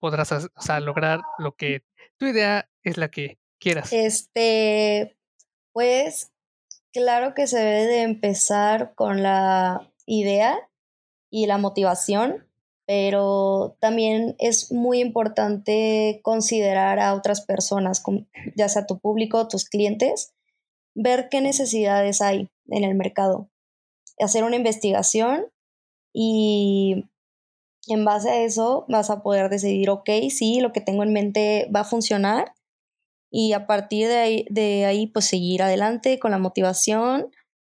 podrás 0.00 0.50
lograr 0.80 1.20
lo 1.38 1.54
que 1.54 1.84
tu 2.16 2.26
idea 2.26 2.68
es 2.82 2.96
la 2.96 3.10
que 3.10 3.38
quieras. 3.58 3.92
Este, 3.92 5.16
pues 5.72 6.32
claro 6.92 7.34
que 7.34 7.46
se 7.46 7.58
debe 7.58 7.86
de 7.86 8.02
empezar 8.02 8.94
con 8.94 9.22
la 9.22 9.92
idea 10.06 10.58
y 11.30 11.46
la 11.46 11.58
motivación, 11.58 12.48
pero 12.86 13.76
también 13.78 14.34
es 14.38 14.72
muy 14.72 15.00
importante 15.00 16.20
considerar 16.24 16.98
a 16.98 17.14
otras 17.14 17.42
personas, 17.42 18.02
ya 18.56 18.68
sea 18.68 18.86
tu 18.86 18.98
público, 18.98 19.46
tus 19.46 19.64
clientes, 19.64 20.34
ver 20.94 21.28
qué 21.30 21.40
necesidades 21.40 22.20
hay 22.20 22.50
en 22.68 22.82
el 22.84 22.96
mercado, 22.96 23.48
hacer 24.18 24.42
una 24.42 24.56
investigación 24.56 25.46
y 26.12 27.09
en 27.88 28.04
base 28.04 28.30
a 28.30 28.42
eso 28.44 28.84
vas 28.88 29.10
a 29.10 29.22
poder 29.22 29.48
decidir, 29.50 29.90
ok, 29.90 30.08
sí, 30.30 30.60
lo 30.60 30.72
que 30.72 30.80
tengo 30.80 31.02
en 31.02 31.12
mente 31.12 31.68
va 31.74 31.80
a 31.80 31.84
funcionar 31.84 32.52
y 33.30 33.52
a 33.52 33.66
partir 33.66 34.08
de 34.08 34.18
ahí, 34.18 34.46
de 34.50 34.84
ahí 34.86 35.06
pues 35.06 35.26
seguir 35.26 35.62
adelante 35.62 36.18
con 36.18 36.32
la 36.32 36.38
motivación. 36.38 37.30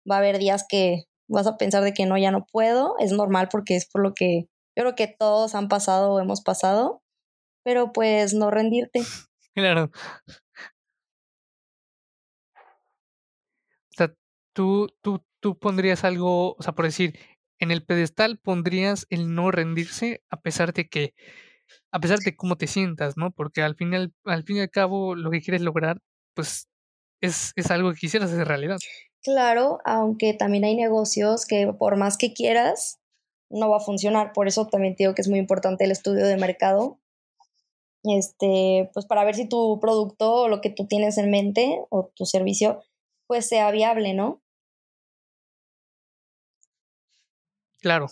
Va 0.10 0.16
a 0.16 0.20
haber 0.20 0.40
días 0.40 0.66
que 0.68 1.06
vas 1.30 1.48
a 1.48 1.58
pensar 1.58 1.84
de 1.84 1.94
que 1.94 2.06
no, 2.06 2.18
ya 2.18 2.32
no 2.32 2.46
puedo, 2.52 2.96
es 3.00 3.12
normal 3.12 3.50
porque 3.50 3.76
es 3.76 3.88
por 3.88 4.02
lo 4.02 4.14
que 4.14 4.48
yo 4.76 4.84
creo 4.84 4.96
que 4.96 5.08
todos 5.08 5.56
han 5.56 5.68
pasado 5.70 6.12
o 6.12 6.20
hemos 6.20 6.42
pasado, 6.42 7.04
pero 7.64 7.94
pues 7.94 8.34
no 8.34 8.52
rendirte. 8.52 9.02
Claro. 9.56 9.92
O 13.92 13.96
sea, 13.96 14.12
tú, 14.54 14.88
tú, 15.04 15.24
tú 15.40 15.60
pondrías 15.60 16.04
algo, 16.04 16.56
o 16.56 16.64
sea, 16.64 16.74
por 16.74 16.86
decir, 16.86 17.20
en 17.64 17.72
el 17.72 17.84
pedestal 17.84 18.38
pondrías 18.38 19.08
el 19.10 19.34
no 19.34 19.52
rendirse 19.52 20.22
a 20.30 20.40
pesar 20.40 20.74
de 20.74 20.88
que, 20.88 21.14
a 21.92 22.00
pesar 22.00 22.20
de 22.20 22.36
cómo 22.36 22.58
te 22.58 22.68
sientas, 22.68 23.18
¿no? 23.18 23.32
Porque 23.32 23.62
al 23.62 23.76
final, 23.76 24.14
al 24.26 24.44
fin 24.44 24.58
y 24.58 24.62
al 24.62 24.70
cabo, 24.70 25.16
lo 25.16 25.32
que 25.32 25.42
quieres 25.42 25.62
lograr, 25.62 26.00
pues 26.36 26.68
es, 27.22 27.54
es 27.56 27.72
algo 27.72 27.92
que 27.92 28.00
quisieras 28.00 28.32
hacer 28.32 28.48
realidad. 28.48 28.78
Claro, 29.24 29.80
aunque 29.86 30.34
también 30.34 30.66
hay 30.66 30.76
negocios 30.76 31.46
que 31.46 31.72
por 31.74 31.96
más 31.96 32.18
que 32.18 32.34
quieras, 32.34 33.00
no 33.50 33.70
va 33.70 33.78
a 33.78 33.80
funcionar. 33.80 34.34
Por 34.34 34.48
eso 34.48 34.68
también 34.68 34.96
digo 34.98 35.16
que 35.16 35.22
es 35.22 35.30
muy 35.30 35.40
importante 35.40 35.86
el 35.86 35.92
estudio 35.92 36.28
de 36.28 36.38
mercado. 36.38 37.00
Este, 38.04 38.90
pues 38.94 39.06
para 39.06 39.24
ver 39.24 39.36
si 39.36 39.48
tu 39.48 39.80
producto 39.80 40.34
o 40.34 40.48
lo 40.50 40.60
que 40.60 40.70
tú 40.70 40.88
tienes 40.88 41.18
en 41.18 41.32
mente 41.32 41.80
o 41.90 42.12
tu 42.14 42.26
servicio, 42.26 42.84
pues 43.28 43.48
sea 43.48 43.72
viable, 43.72 44.14
¿no? 44.14 44.43
Claro. 47.84 48.08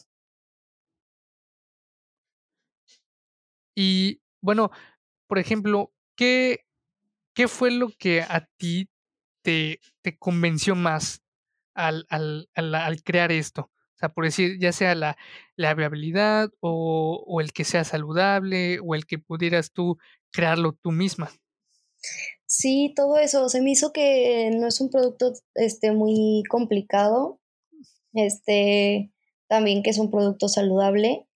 Y 3.74 4.22
bueno, 4.42 4.70
por 5.28 5.40
ejemplo, 5.40 5.94
¿qué, 6.18 6.66
qué 7.34 7.48
fue 7.48 7.72
lo 7.72 7.90
que 7.98 8.22
a 8.22 8.50
ti 8.58 8.90
te, 9.44 9.80
te 10.02 10.18
convenció 10.18 10.76
más 10.76 11.22
al, 11.74 12.06
al, 12.10 12.50
al, 12.54 13.04
crear 13.04 13.32
esto? 13.32 13.72
O 13.96 13.98
sea, 13.98 14.10
por 14.10 14.26
decir, 14.26 14.60
ya 14.60 14.74
sea 14.74 14.94
la, 14.94 15.18
la 15.56 15.74
viabilidad 15.74 16.50
o, 16.60 17.24
o, 17.26 17.40
el 17.40 17.54
que 17.54 17.64
sea 17.64 17.86
saludable 17.86 18.80
o 18.82 18.94
el 18.94 19.06
que 19.06 19.20
pudieras 19.20 19.72
tú 19.72 19.98
crearlo 20.32 20.74
tú 20.74 20.92
misma. 20.92 21.32
Sí, 22.46 22.92
todo 22.94 23.18
eso. 23.20 23.48
Se 23.48 23.62
me 23.62 23.72
hizo 23.72 23.94
que 23.94 24.52
no 24.54 24.68
es 24.68 24.82
un 24.82 24.90
producto 24.90 25.32
este, 25.56 25.94
muy 25.94 26.44
complicado. 26.50 27.40
Este, 28.14 29.11
también 29.52 29.84
que 29.84 29.90
es 29.90 29.98
un 29.98 30.10
producto 30.10 30.48
saludable 30.48 31.28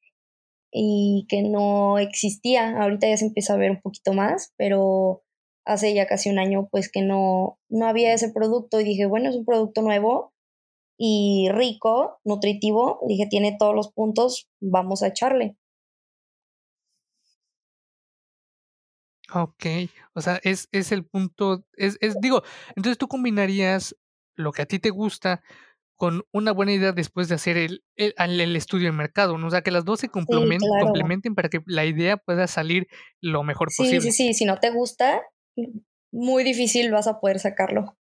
y 0.72 1.26
que 1.28 1.44
no 1.44 2.00
existía. 2.00 2.82
Ahorita 2.82 3.10
ya 3.10 3.18
se 3.18 3.26
empieza 3.26 3.54
a 3.54 3.58
ver 3.58 3.72
un 3.72 3.82
poquito 3.82 4.14
más, 4.14 4.54
pero 4.56 5.26
hace 5.66 5.94
ya 5.94 6.08
casi 6.08 6.30
un 6.30 6.40
año 6.40 6.70
pues 6.72 6.90
que 6.90 7.02
no, 7.02 7.60
no 7.68 7.88
había 7.88 8.14
ese 8.14 8.32
producto 8.32 8.80
y 8.80 8.86
dije, 8.86 9.06
bueno, 9.06 9.30
es 9.30 9.36
un 9.36 9.44
producto 9.44 9.82
nuevo 9.82 10.34
y 10.98 11.50
rico, 11.52 12.22
nutritivo. 12.24 13.02
Dije, 13.06 13.28
tiene 13.30 13.58
todos 13.60 13.76
los 13.76 13.92
puntos, 13.92 14.48
vamos 14.62 15.04
a 15.04 15.08
echarle. 15.08 15.58
Ok, 19.34 19.66
o 20.14 20.22
sea, 20.22 20.40
es, 20.44 20.70
es 20.72 20.94
el 20.94 21.04
punto, 21.04 21.66
es, 21.76 21.98
es, 22.00 22.16
digo, 22.22 22.44
entonces 22.78 22.98
tú 22.98 23.10
combinarías 23.10 23.94
lo 24.36 24.54
que 24.54 24.62
a 24.62 24.66
ti 24.66 24.80
te 24.80 24.92
gusta 24.92 25.44
con 25.96 26.24
una 26.32 26.52
buena 26.52 26.74
idea 26.74 26.92
después 26.92 27.30
de 27.30 27.36
hacer 27.36 27.58
el, 27.58 27.84
el, 27.96 28.56
estudio 28.56 28.88
de 28.88 28.92
mercado, 28.92 29.38
¿no? 29.38 29.48
O 29.48 29.50
sea, 29.50 29.62
que 29.62 29.72
las 29.72 29.86
dos 29.86 30.00
se 30.00 30.10
complementen, 30.10 31.36
para 31.36 31.50
que 31.50 31.62
la 31.66 31.86
idea 31.86 32.18
pueda 32.18 32.48
salir 32.48 32.88
lo 33.22 33.44
mejor 33.44 33.70
posible. 33.76 34.02
Sí, 34.02 34.12
sí, 34.12 34.28
sí, 34.28 34.34
si 34.34 34.46
no 34.46 34.58
te 34.58 34.72
gusta, 34.72 35.22
muy 36.12 36.44
difícil 36.44 36.92
vas 36.92 37.08
a 37.08 37.20
poder 37.20 37.40
sacarlo. 37.40 37.98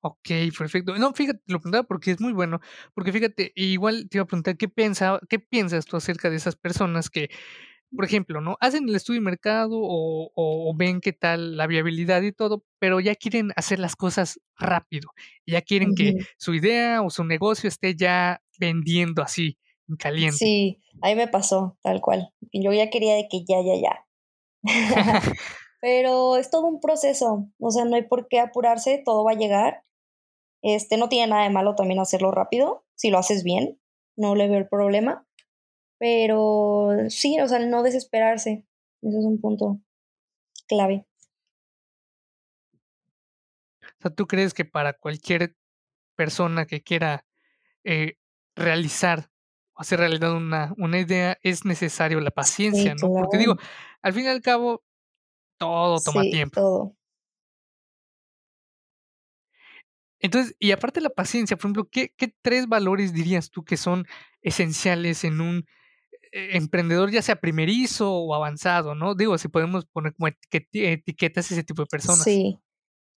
Ok, 0.00 0.28
perfecto. 0.56 0.96
No, 0.96 1.12
fíjate, 1.14 1.40
lo 1.46 1.58
preguntaba 1.58 1.82
porque 1.82 2.12
es 2.12 2.20
muy 2.20 2.32
bueno, 2.32 2.60
porque 2.94 3.12
fíjate, 3.12 3.50
igual 3.56 4.08
te 4.08 4.18
iba 4.18 4.22
a 4.22 4.26
preguntar 4.26 4.56
qué 4.56 4.68
piensa, 4.68 5.18
qué 5.28 5.40
piensas 5.40 5.84
tú 5.84 5.96
acerca 5.96 6.30
de 6.30 6.36
esas 6.36 6.54
personas 6.54 7.10
que, 7.10 7.28
por 7.94 8.04
ejemplo, 8.04 8.40
¿no? 8.40 8.56
Hacen 8.60 8.88
el 8.88 8.94
estudio 8.96 9.20
de 9.20 9.24
mercado 9.24 9.78
o, 9.80 10.26
o- 10.34 10.70
o 10.70 10.74
ven 10.76 11.00
qué 11.00 11.12
tal 11.12 11.56
la 11.56 11.66
viabilidad 11.66 12.22
y 12.22 12.32
todo, 12.32 12.64
pero 12.78 13.00
ya 13.00 13.14
quieren 13.14 13.52
hacer 13.56 13.78
las 13.78 13.96
cosas 13.96 14.40
rápido, 14.58 15.10
ya 15.46 15.62
quieren 15.62 15.94
que 15.94 16.14
su 16.38 16.54
idea 16.54 17.02
o 17.02 17.10
su 17.10 17.24
negocio 17.24 17.68
esté 17.68 17.94
ya 17.96 18.42
vendiendo 18.58 19.22
así, 19.22 19.58
en 19.88 19.96
caliente. 19.96 20.36
Sí, 20.36 20.80
a 21.02 21.08
mí 21.08 21.14
me 21.14 21.28
pasó, 21.28 21.78
tal 21.82 22.00
cual. 22.00 22.32
Y 22.50 22.64
yo 22.64 22.72
ya 22.72 22.90
quería 22.90 23.14
de 23.14 23.28
que 23.30 23.44
ya, 23.46 23.56
ya, 23.62 23.74
ya. 23.80 24.06
Pero 25.80 26.36
es 26.36 26.50
todo 26.50 26.66
un 26.66 26.80
proceso, 26.80 27.48
o 27.60 27.70
sea, 27.70 27.84
no 27.84 27.96
hay 27.96 28.02
por 28.02 28.28
qué 28.28 28.40
apurarse, 28.40 29.02
todo 29.04 29.24
va 29.24 29.32
a 29.32 29.36
llegar. 29.36 29.84
Este, 30.62 30.96
no 30.96 31.08
tiene 31.08 31.28
nada 31.28 31.44
de 31.44 31.50
malo 31.50 31.74
también 31.74 32.00
hacerlo 32.00 32.30
rápido, 32.32 32.84
si 32.94 33.10
lo 33.10 33.18
haces 33.18 33.44
bien, 33.44 33.78
no 34.16 34.34
le 34.34 34.48
veo 34.48 34.58
el 34.58 34.68
problema. 34.68 35.25
Pero 35.98 36.90
sí, 37.08 37.40
o 37.40 37.48
sea, 37.48 37.58
no 37.60 37.82
desesperarse, 37.82 38.64
eso 39.02 39.18
es 39.18 39.24
un 39.24 39.40
punto 39.40 39.80
clave. 40.68 41.06
O 43.82 44.02
sea, 44.02 44.10
¿tú 44.10 44.26
crees 44.26 44.54
que 44.54 44.64
para 44.64 44.92
cualquier 44.92 45.56
persona 46.16 46.66
que 46.66 46.82
quiera 46.82 47.24
eh, 47.84 48.16
realizar 48.54 49.30
o 49.74 49.82
hacer 49.82 50.00
realidad 50.00 50.34
una, 50.34 50.74
una 50.78 50.98
idea 50.98 51.38
es 51.42 51.64
necesario 51.64 52.20
la 52.20 52.30
Sí, 52.30 52.36
paciencia, 52.36 52.94
¿no? 52.94 53.12
Porque 53.12 53.38
digo, 53.38 53.56
al 54.02 54.12
fin 54.12 54.24
y 54.24 54.28
al 54.28 54.42
cabo, 54.42 54.84
todo 55.58 56.00
toma 56.00 56.22
Sí, 56.22 56.30
tiempo. 56.30 56.60
todo. 56.60 56.96
Entonces, 60.18 60.56
y 60.58 60.72
aparte 60.72 61.00
de 61.00 61.04
la 61.04 61.10
paciencia, 61.10 61.56
por 61.56 61.66
ejemplo, 61.66 61.88
¿qué, 61.90 62.12
qué 62.16 62.34
tres 62.42 62.66
valores 62.68 63.12
dirías 63.12 63.50
tú 63.50 63.64
que 63.64 63.76
son 63.76 64.06
esenciales 64.40 65.24
en 65.24 65.40
un 65.40 65.66
emprendedor, 66.36 67.10
ya 67.10 67.22
sea 67.22 67.40
primerizo 67.40 68.12
o 68.12 68.34
avanzado, 68.34 68.94
¿no? 68.94 69.14
Digo, 69.14 69.38
si 69.38 69.48
podemos 69.48 69.86
poner 69.86 70.14
como 70.14 70.28
etiquetas 70.28 71.50
a 71.50 71.54
ese 71.54 71.64
tipo 71.64 71.82
de 71.82 71.86
personas. 71.86 72.24
Sí. 72.24 72.58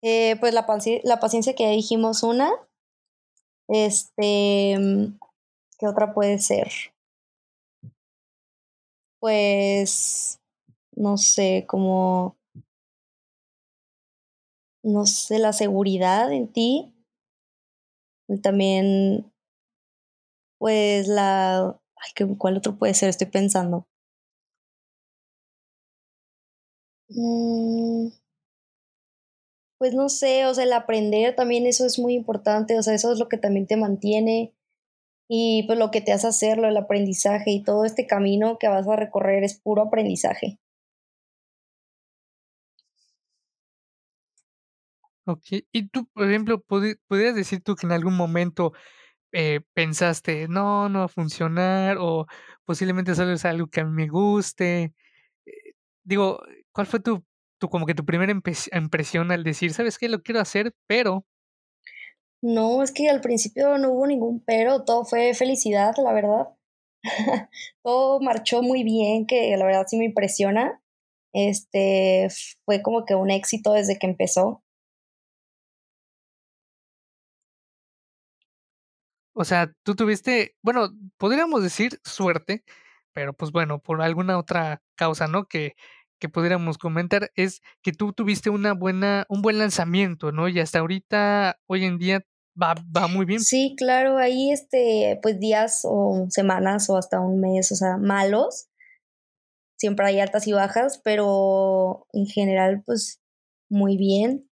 Eh, 0.04 0.36
pues 0.40 0.54
la 0.54 0.68
paci 0.68 1.02
la 1.04 1.20
paciencia 1.20 1.56
que 1.56 1.68
dijimos 1.72 2.22
una, 2.22 2.52
este, 3.68 4.78
mm, 4.78 5.18
¿qué 5.80 5.88
otra 5.88 6.14
puede 6.14 6.38
ser? 6.40 6.72
Pues, 9.20 10.40
no 10.96 11.18
sé, 11.18 11.66
como, 11.68 12.38
no 14.84 15.08
sé, 15.08 15.40
la 15.40 15.54
seguridad 15.54 16.32
en 16.32 16.54
ti, 16.54 16.94
también, 18.44 19.34
pues, 20.60 21.08
la 21.08 21.80
ay, 22.04 22.12
¿qué 22.16 22.26
cuál 22.38 22.58
otro 22.58 22.78
puede 22.78 22.94
ser? 22.94 23.10
Estoy 23.10 23.28
pensando. 23.28 23.88
Mm, 27.10 28.08
pues 29.80 29.94
no 29.96 30.08
sé, 30.10 30.46
o 30.46 30.54
sea, 30.54 30.66
el 30.66 30.74
aprender 30.74 31.36
también 31.36 31.66
eso 31.66 31.84
es 31.86 31.98
muy 31.98 32.14
importante, 32.14 32.78
o 32.78 32.84
sea, 32.84 32.94
eso 32.94 33.12
es 33.12 33.18
lo 33.20 33.28
que 33.28 33.38
también 33.40 33.66
te 33.68 33.76
mantiene 33.78 34.54
y, 35.30 35.64
pues, 35.68 35.80
lo 35.80 35.92
que 35.92 36.02
te 36.02 36.14
hace 36.14 36.28
hacerlo, 36.28 36.68
el 36.70 36.78
aprendizaje 36.78 37.52
y 37.52 37.64
todo 37.64 37.86
este 37.86 38.08
camino 38.08 38.58
que 38.60 38.68
vas 38.70 38.88
a 38.88 38.96
recorrer 38.98 39.44
es 39.44 39.60
puro 39.60 39.84
aprendizaje. 39.84 40.60
Ok. 45.26 45.44
Y 45.74 45.90
tú, 45.90 46.06
por 46.14 46.28
ejemplo, 46.30 46.62
¿podrías 46.62 47.36
decir 47.36 47.62
tú 47.62 47.76
que 47.76 47.86
en 47.86 47.92
algún 47.92 48.16
momento 48.16 48.72
eh, 49.40 49.62
pensaste, 49.76 50.48
no, 50.48 50.90
no 50.90 51.00
va 51.00 51.06
a 51.06 51.08
funcionar, 51.10 51.98
o 52.00 52.26
posiblemente 52.66 53.14
solo 53.14 53.34
es 53.34 53.46
algo 53.46 53.68
que 53.68 53.82
a 53.82 53.86
mí 53.86 53.92
me 53.92 54.08
guste. 54.08 54.96
Eh, 55.46 55.74
digo, 56.04 56.42
¿cuál 56.72 56.88
fue 56.88 57.00
tu, 57.00 57.24
tu 57.60 57.70
como 57.70 57.86
que 57.86 57.94
tu 57.94 58.04
primera 58.04 58.34
impresión 58.34 59.32
al 59.32 59.44
decir, 59.44 59.74
sabes 59.74 60.00
qué, 60.00 60.10
lo 60.10 60.24
quiero 60.24 60.42
hacer, 60.42 60.74
pero, 60.88 61.24
No, 62.42 62.82
es 62.82 62.92
que 62.92 63.10
al 63.10 63.22
principio 63.22 63.78
no 63.78 63.92
hubo 63.92 64.08
ningún 64.08 64.44
pero, 64.44 64.86
todo 64.86 65.06
fue 65.06 65.36
felicidad, 65.36 65.94
la 66.04 66.14
verdad. 66.14 66.48
Todo 67.84 68.20
marchó 68.22 68.64
muy 68.64 68.84
bien, 68.84 69.28
que 69.28 69.56
la 69.56 69.66
verdad 69.66 69.86
sí 69.88 69.98
me 69.98 70.06
impresiona. 70.06 70.82
Este, 71.34 72.28
fue 72.66 72.82
como 72.82 73.06
que 73.06 73.14
un 73.16 73.30
éxito 73.30 73.74
desde 73.74 74.00
que 74.00 74.08
empezó. 74.08 74.64
O 79.38 79.46
sea, 79.46 79.72
tú 79.84 79.96
tuviste, 79.96 80.56
bueno, 80.64 80.90
podríamos 81.18 81.62
decir 81.62 82.00
suerte, 82.04 82.64
pero 83.14 83.34
pues 83.34 83.52
bueno, 83.52 83.80
por 83.80 84.02
alguna 84.02 84.38
otra 84.38 84.82
causa, 84.96 85.28
¿no? 85.28 85.46
Que, 85.46 85.76
que 86.20 86.28
pudiéramos 86.28 86.80
comentar, 86.80 87.32
es 87.36 87.62
que 87.84 87.92
tú 87.92 88.14
tuviste 88.14 88.50
una 88.50 88.74
buena, 88.74 89.26
un 89.30 89.44
buen 89.44 89.60
lanzamiento, 89.60 90.32
¿no? 90.32 90.48
Y 90.48 90.60
hasta 90.60 90.80
ahorita, 90.80 91.60
hoy 91.68 91.86
en 91.86 92.00
día, 92.00 92.26
va, 92.60 92.74
va 92.96 93.08
muy 93.08 93.26
bien. 93.26 93.40
Sí, 93.40 93.76
claro, 93.78 94.18
ahí, 94.18 94.52
este, 94.52 95.20
pues 95.22 95.40
días 95.40 95.82
o 95.84 96.26
semanas 96.30 96.90
o 96.90 96.98
hasta 96.98 97.20
un 97.20 97.40
mes, 97.40 97.72
o 97.72 97.76
sea, 97.76 97.98
malos, 97.98 98.70
siempre 99.78 100.08
hay 100.08 100.20
altas 100.20 100.48
y 100.48 100.54
bajas, 100.54 101.00
pero 101.04 102.08
en 102.12 102.26
general, 102.26 102.82
pues 102.86 103.22
muy 103.70 103.98
bien. 103.98 104.50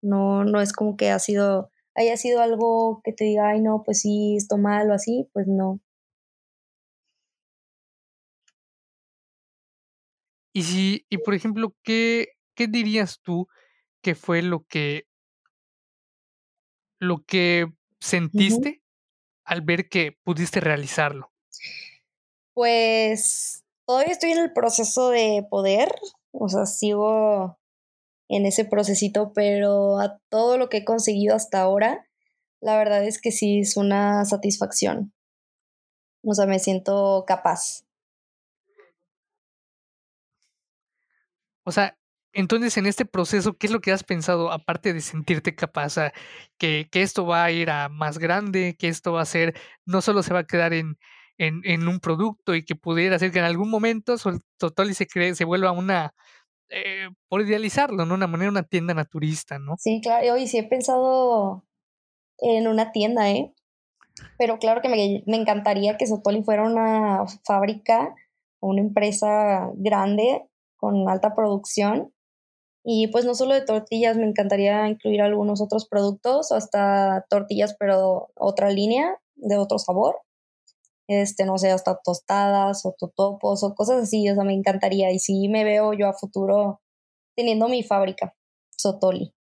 No, 0.00 0.44
no 0.44 0.60
es 0.60 0.72
como 0.72 0.96
que 0.96 1.10
ha 1.10 1.18
sido, 1.18 1.72
haya 1.98 2.16
sido 2.16 2.40
algo 2.40 3.00
que 3.02 3.12
te 3.12 3.24
diga, 3.24 3.50
ay, 3.50 3.60
no, 3.60 3.82
pues 3.84 4.00
sí, 4.00 4.36
esto 4.36 4.56
mal 4.56 4.88
o 4.90 4.94
así, 4.94 5.28
pues 5.32 5.48
no. 5.48 5.80
Y 10.52 10.62
si, 10.62 11.06
y 11.08 11.18
por 11.18 11.34
ejemplo, 11.34 11.74
¿qué, 11.82 12.28
qué 12.54 12.68
dirías 12.68 13.20
tú 13.20 13.48
que 14.00 14.14
fue 14.14 14.42
lo 14.42 14.64
que, 14.64 15.06
lo 17.00 17.24
que 17.24 17.66
sentiste 18.00 18.82
al 19.44 19.62
ver 19.62 19.88
que 19.88 20.16
pudiste 20.22 20.60
realizarlo? 20.60 21.32
Pues 22.54 23.64
todavía 23.84 24.12
estoy 24.12 24.30
en 24.30 24.38
el 24.38 24.52
proceso 24.52 25.10
de 25.10 25.44
poder, 25.50 25.92
o 26.30 26.48
sea, 26.48 26.64
sigo 26.64 27.57
en 28.28 28.46
ese 28.46 28.64
procesito, 28.64 29.32
pero 29.34 29.98
a 30.00 30.18
todo 30.28 30.58
lo 30.58 30.68
que 30.68 30.78
he 30.78 30.84
conseguido 30.84 31.34
hasta 31.34 31.60
ahora, 31.60 32.06
la 32.60 32.76
verdad 32.76 33.04
es 33.04 33.20
que 33.20 33.32
sí 33.32 33.60
es 33.60 33.76
una 33.76 34.24
satisfacción. 34.24 35.12
O 36.24 36.34
sea, 36.34 36.46
me 36.46 36.58
siento 36.58 37.24
capaz. 37.26 37.84
O 41.64 41.72
sea, 41.72 41.96
entonces 42.32 42.76
en 42.76 42.86
este 42.86 43.04
proceso, 43.04 43.56
¿qué 43.56 43.66
es 43.66 43.72
lo 43.72 43.80
que 43.80 43.92
has 43.92 44.04
pensado 44.04 44.52
aparte 44.52 44.92
de 44.92 45.00
sentirte 45.00 45.54
capaz? 45.54 45.96
Que, 46.58 46.88
que 46.90 47.02
esto 47.02 47.26
va 47.26 47.44
a 47.44 47.50
ir 47.50 47.70
a 47.70 47.88
más 47.88 48.18
grande, 48.18 48.76
que 48.78 48.88
esto 48.88 49.12
va 49.12 49.22
a 49.22 49.26
ser, 49.26 49.58
no 49.86 50.00
solo 50.02 50.22
se 50.22 50.34
va 50.34 50.40
a 50.40 50.46
quedar 50.46 50.72
en, 50.72 50.98
en, 51.38 51.88
un 51.88 52.00
producto 52.00 52.54
y 52.54 52.64
que 52.64 52.74
pudiera 52.74 53.18
ser 53.18 53.32
que 53.32 53.38
en 53.38 53.44
algún 53.44 53.70
momento 53.70 54.18
Sol- 54.18 54.40
Totoli 54.58 54.94
se 54.94 55.06
cree, 55.06 55.34
se 55.34 55.44
vuelva 55.44 55.70
una, 55.72 56.14
eh, 56.70 57.08
por 57.28 57.42
idealizarlo, 57.42 58.04
¿no? 58.06 58.14
Una 58.14 58.26
manera, 58.26 58.50
una 58.50 58.62
tienda 58.62 58.94
naturista, 58.94 59.58
¿no? 59.58 59.76
Sí, 59.78 60.00
claro, 60.02 60.36
y 60.36 60.46
sí 60.46 60.58
he 60.58 60.64
pensado 60.64 61.64
en 62.38 62.68
una 62.68 62.92
tienda, 62.92 63.30
¿eh? 63.30 63.54
Pero 64.38 64.58
claro 64.58 64.80
que 64.82 64.88
me, 64.88 65.22
me 65.26 65.36
encantaría 65.36 65.96
que 65.96 66.06
Sotoli 66.06 66.42
fuera 66.42 66.64
una 66.64 67.24
fábrica 67.44 68.14
o 68.60 68.68
una 68.68 68.80
empresa 68.80 69.70
grande 69.76 70.44
con 70.76 71.08
alta 71.08 71.34
producción 71.34 72.12
Y 72.84 73.08
pues 73.08 73.24
no 73.24 73.34
solo 73.34 73.54
de 73.54 73.62
tortillas, 73.62 74.16
me 74.16 74.26
encantaría 74.26 74.88
incluir 74.88 75.22
algunos 75.22 75.60
otros 75.60 75.86
productos, 75.88 76.52
hasta 76.52 77.26
tortillas, 77.28 77.76
pero 77.78 78.30
otra 78.36 78.70
línea 78.70 79.18
de 79.36 79.58
otro 79.58 79.78
sabor. 79.78 80.16
Este, 81.08 81.46
no 81.46 81.58
sé, 81.58 81.70
hasta 81.70 81.98
tostadas 82.04 82.84
o 82.86 82.94
totopos 82.98 83.64
o 83.64 83.74
cosas 83.74 84.02
así, 84.04 84.28
o 84.30 84.34
sea, 84.34 84.44
me 84.44 84.54
encantaría. 84.54 85.10
Y 85.12 85.18
sí 85.18 85.48
me 85.48 85.64
veo 85.64 85.92
yo 85.94 86.08
a 86.08 86.14
futuro 86.14 86.80
teniendo 87.36 87.68
mi 87.68 87.82
fábrica, 87.82 88.34
Sotoli. 88.76 89.34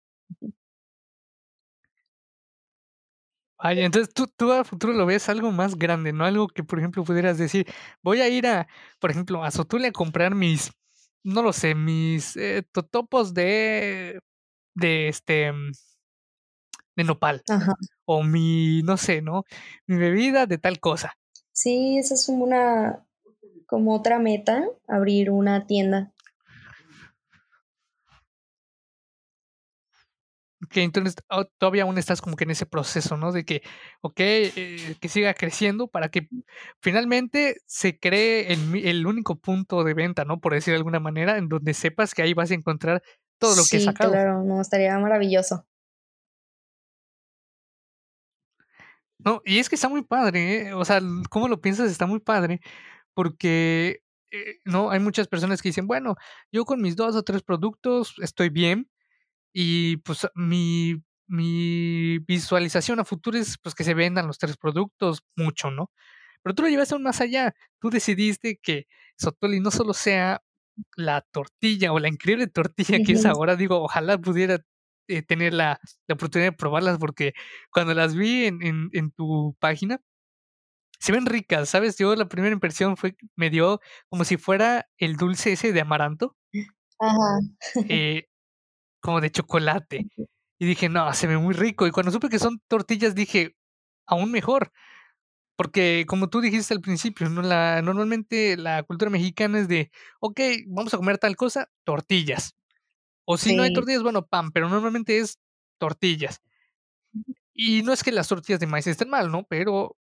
Vaya, 3.58 3.84
entonces 3.86 4.12
tú, 4.12 4.26
tú 4.36 4.52
a 4.52 4.64
futuro 4.64 4.92
lo 4.92 5.06
ves 5.06 5.28
algo 5.30 5.50
más 5.50 5.76
grande, 5.76 6.12
¿no? 6.12 6.24
Algo 6.26 6.46
que, 6.48 6.62
por 6.62 6.78
ejemplo, 6.78 7.04
pudieras 7.04 7.38
decir, 7.38 7.66
voy 8.02 8.20
a 8.20 8.28
ir 8.28 8.46
a, 8.46 8.68
por 9.00 9.10
ejemplo, 9.10 9.42
a 9.42 9.50
Sotule 9.50 9.88
a 9.88 9.92
comprar 9.92 10.34
mis, 10.34 10.70
no 11.24 11.42
lo 11.42 11.52
sé, 11.54 11.74
mis 11.74 12.36
eh, 12.36 12.64
totopos 12.70 13.32
de, 13.32 14.20
de 14.74 15.08
este, 15.08 15.52
de 16.96 17.04
nopal, 17.04 17.42
Ajá. 17.48 17.74
o 18.04 18.22
mi, 18.22 18.82
no 18.82 18.96
sé, 18.96 19.22
¿no? 19.22 19.44
Mi 19.86 19.96
bebida 19.96 20.46
de 20.46 20.58
tal 20.58 20.80
cosa. 20.80 21.14
Sí, 21.56 21.96
esa 21.96 22.12
es 22.12 22.28
una, 22.28 23.02
como 23.64 23.94
otra 23.94 24.18
meta, 24.18 24.68
abrir 24.86 25.30
una 25.30 25.66
tienda. 25.66 26.12
que 30.68 30.82
entonces 30.82 31.14
oh, 31.30 31.44
todavía 31.58 31.84
aún 31.84 31.96
estás 31.96 32.20
como 32.20 32.36
que 32.36 32.44
en 32.44 32.50
ese 32.50 32.66
proceso, 32.66 33.16
¿no? 33.16 33.32
De 33.32 33.44
que, 33.44 33.62
ok, 34.02 34.18
eh, 34.18 34.96
que 35.00 35.08
siga 35.08 35.32
creciendo 35.32 35.86
para 35.86 36.10
que 36.10 36.28
finalmente 36.80 37.56
se 37.66 37.98
cree 37.98 38.52
el, 38.52 38.84
el, 38.84 39.06
único 39.06 39.36
punto 39.36 39.84
de 39.84 39.94
venta, 39.94 40.24
¿no? 40.24 40.40
Por 40.40 40.52
decir 40.52 40.72
de 40.72 40.78
alguna 40.78 41.00
manera, 41.00 41.38
en 41.38 41.48
donde 41.48 41.72
sepas 41.72 42.14
que 42.14 42.22
ahí 42.22 42.34
vas 42.34 42.50
a 42.50 42.54
encontrar 42.54 43.02
todo 43.38 43.54
lo 43.54 43.62
que 43.70 43.76
he 43.78 43.80
sacado. 43.80 44.12
Claro, 44.12 44.42
no, 44.42 44.60
estaría 44.60 44.98
maravilloso. 44.98 45.64
No, 49.26 49.42
y 49.44 49.58
es 49.58 49.68
que 49.68 49.74
está 49.74 49.88
muy 49.88 50.02
padre, 50.04 50.68
¿eh? 50.68 50.74
O 50.74 50.84
sea, 50.84 51.00
¿cómo 51.30 51.48
lo 51.48 51.60
piensas? 51.60 51.90
Está 51.90 52.06
muy 52.06 52.20
padre, 52.20 52.60
porque, 53.14 54.02
eh, 54.30 54.60
no, 54.64 54.90
hay 54.90 55.00
muchas 55.00 55.28
personas 55.28 55.62
que 55.62 55.70
dicen, 55.70 55.88
bueno, 55.88 56.16
yo 56.52 56.64
con 56.64 56.80
mis 56.82 56.96
dos 56.96 57.16
o 57.16 57.24
tres 57.24 57.42
productos 57.42 58.14
estoy 58.22 58.50
bien, 58.50 58.88
y 59.52 59.98
pues 59.98 60.28
mi, 60.36 61.02
mi 61.28 62.18
visualización 62.20 63.00
a 63.00 63.04
futuro 63.04 63.38
es 63.38 63.58
pues 63.58 63.74
que 63.74 63.84
se 63.84 63.94
vendan 63.94 64.26
los 64.28 64.38
tres 64.38 64.56
productos 64.58 65.24
mucho, 65.36 65.70
¿no? 65.70 65.90
Pero 66.42 66.54
tú 66.54 66.62
lo 66.62 66.68
llevaste 66.68 66.94
aún 66.94 67.04
más 67.04 67.20
allá. 67.20 67.54
Tú 67.80 67.90
decidiste 67.90 68.58
que 68.62 68.86
Sotoli 69.18 69.60
no 69.60 69.70
solo 69.72 69.94
sea 69.94 70.42
la 70.96 71.22
tortilla 71.22 71.92
o 71.92 71.98
la 72.00 72.08
increíble 72.08 72.48
tortilla 72.48 72.98
que 73.04 73.12
es 73.14 73.26
ahora, 73.26 73.56
digo, 73.56 73.82
ojalá 73.82 74.18
pudiera 74.18 74.60
eh, 75.08 75.22
tener 75.22 75.54
la, 75.54 75.80
la, 76.06 76.14
oportunidad 76.14 76.50
de 76.50 76.56
probarlas 76.56 76.98
porque 76.98 77.34
cuando 77.70 77.94
las 77.94 78.14
vi 78.14 78.46
en, 78.46 78.62
en, 78.62 78.90
en, 78.92 79.10
tu 79.10 79.56
página, 79.60 80.00
se 80.98 81.12
ven 81.12 81.26
ricas, 81.26 81.68
¿sabes? 81.68 81.96
Yo 81.98 82.14
la 82.16 82.28
primera 82.28 82.52
impresión 82.52 82.96
fue, 82.96 83.16
me 83.36 83.50
dio 83.50 83.80
como 84.08 84.24
si 84.24 84.36
fuera 84.36 84.88
el 84.98 85.16
dulce 85.16 85.52
ese 85.52 85.72
de 85.72 85.80
amaranto. 85.80 86.36
Ajá. 86.98 87.40
Eh, 87.88 88.28
como 89.00 89.20
de 89.20 89.30
chocolate. 89.30 90.06
Y 90.58 90.64
dije, 90.64 90.88
no, 90.88 91.12
se 91.12 91.26
ve 91.26 91.36
muy 91.36 91.52
rico. 91.52 91.86
Y 91.86 91.90
cuando 91.90 92.10
supe 92.10 92.30
que 92.30 92.38
son 92.38 92.62
tortillas, 92.66 93.14
dije, 93.14 93.56
aún 94.06 94.30
mejor. 94.30 94.72
Porque 95.56 96.04
como 96.08 96.28
tú 96.30 96.40
dijiste 96.40 96.72
al 96.74 96.80
principio, 96.80 97.28
¿no? 97.28 97.42
la, 97.42 97.82
normalmente 97.82 98.56
la 98.56 98.82
cultura 98.82 99.10
mexicana 99.10 99.58
es 99.58 99.68
de, 99.68 99.90
ok, 100.20 100.40
vamos 100.68 100.94
a 100.94 100.96
comer 100.96 101.18
tal 101.18 101.36
cosa, 101.36 101.68
tortillas. 101.84 102.56
O 103.26 103.36
si 103.36 103.54
no 103.54 103.64
hay 103.64 103.72
tortillas, 103.72 104.02
bueno, 104.02 104.24
pan, 104.24 104.52
pero 104.52 104.68
normalmente 104.68 105.18
es 105.18 105.38
tortillas. 105.78 106.40
Y 107.52 107.82
no 107.82 107.92
es 107.92 108.02
que 108.02 108.12
las 108.12 108.28
tortillas 108.28 108.60
de 108.60 108.66
maíz 108.66 108.86
estén 108.86 109.10
mal, 109.10 109.30
¿no? 109.30 109.44
Pero 109.44 109.96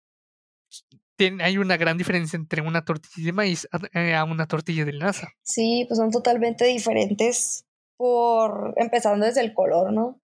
hay 1.41 1.57
una 1.59 1.77
gran 1.77 1.97
diferencia 1.97 2.37
entre 2.37 2.63
una 2.63 2.85
tortilla 2.85 3.27
de 3.27 3.33
maíz 3.33 3.69
a, 3.71 3.79
eh, 3.99 4.15
a 4.15 4.25
una 4.25 4.47
tortilla 4.47 4.85
de 4.85 4.93
linaza. 4.93 5.29
Sí, 5.43 5.85
pues 5.89 5.99
son 5.99 6.11
totalmente 6.11 6.65
diferentes 6.65 7.65
por 7.97 8.75
empezando 8.77 9.25
desde 9.25 9.41
el 9.41 9.55
color, 9.55 9.93
¿no? 9.93 10.21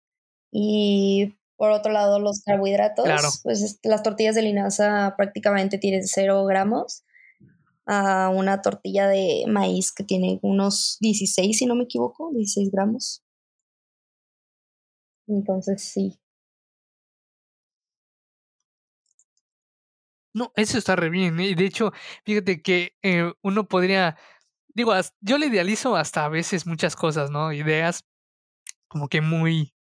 Y 0.51 1.35
por 1.57 1.71
otro 1.71 1.93
lado, 1.93 2.19
los 2.19 2.43
carbohidratos, 2.45 3.41
pues 3.43 3.79
las 3.83 4.03
tortillas 4.03 4.35
de 4.35 4.43
linaza 4.43 5.15
prácticamente 5.17 5.79
tienen 5.79 6.07
cero 6.07 6.45
gramos 6.45 7.05
a 7.87 8.31
una 8.31 8.63
tortilla 8.63 9.09
de 9.09 9.45
maíz 9.49 9.93
que 9.93 10.05
tiene 10.05 10.39
unos 10.43 10.99
16, 11.01 11.59
si 11.59 11.67
no 11.67 11.75
me 11.75 11.85
equivoco, 11.85 12.31
16 12.33 12.71
gramos. 12.71 13.23
Entonces, 15.27 15.83
sí. 15.83 16.19
No, 20.35 20.53
eso 20.57 20.79
está 20.79 20.97
re 20.97 21.11
bien. 21.11 21.39
¿eh? 21.41 21.49
Y 21.49 21.55
de 21.55 21.67
hecho, 21.67 21.93
fíjate 22.25 22.63
que 22.63 22.95
eh, 23.03 23.33
uno 23.43 23.69
podría 23.69 24.17
digo, 24.75 24.95
yo 25.21 25.39
le 25.39 25.47
idealizo 25.47 25.97
hasta 25.97 26.25
a 26.25 26.29
veces 26.29 26.67
muchas 26.67 26.97
cosas, 26.97 27.31
¿no? 27.31 27.53
Ideas 27.53 28.05
como 28.89 29.09
que 29.09 29.21
muy, 29.21 29.75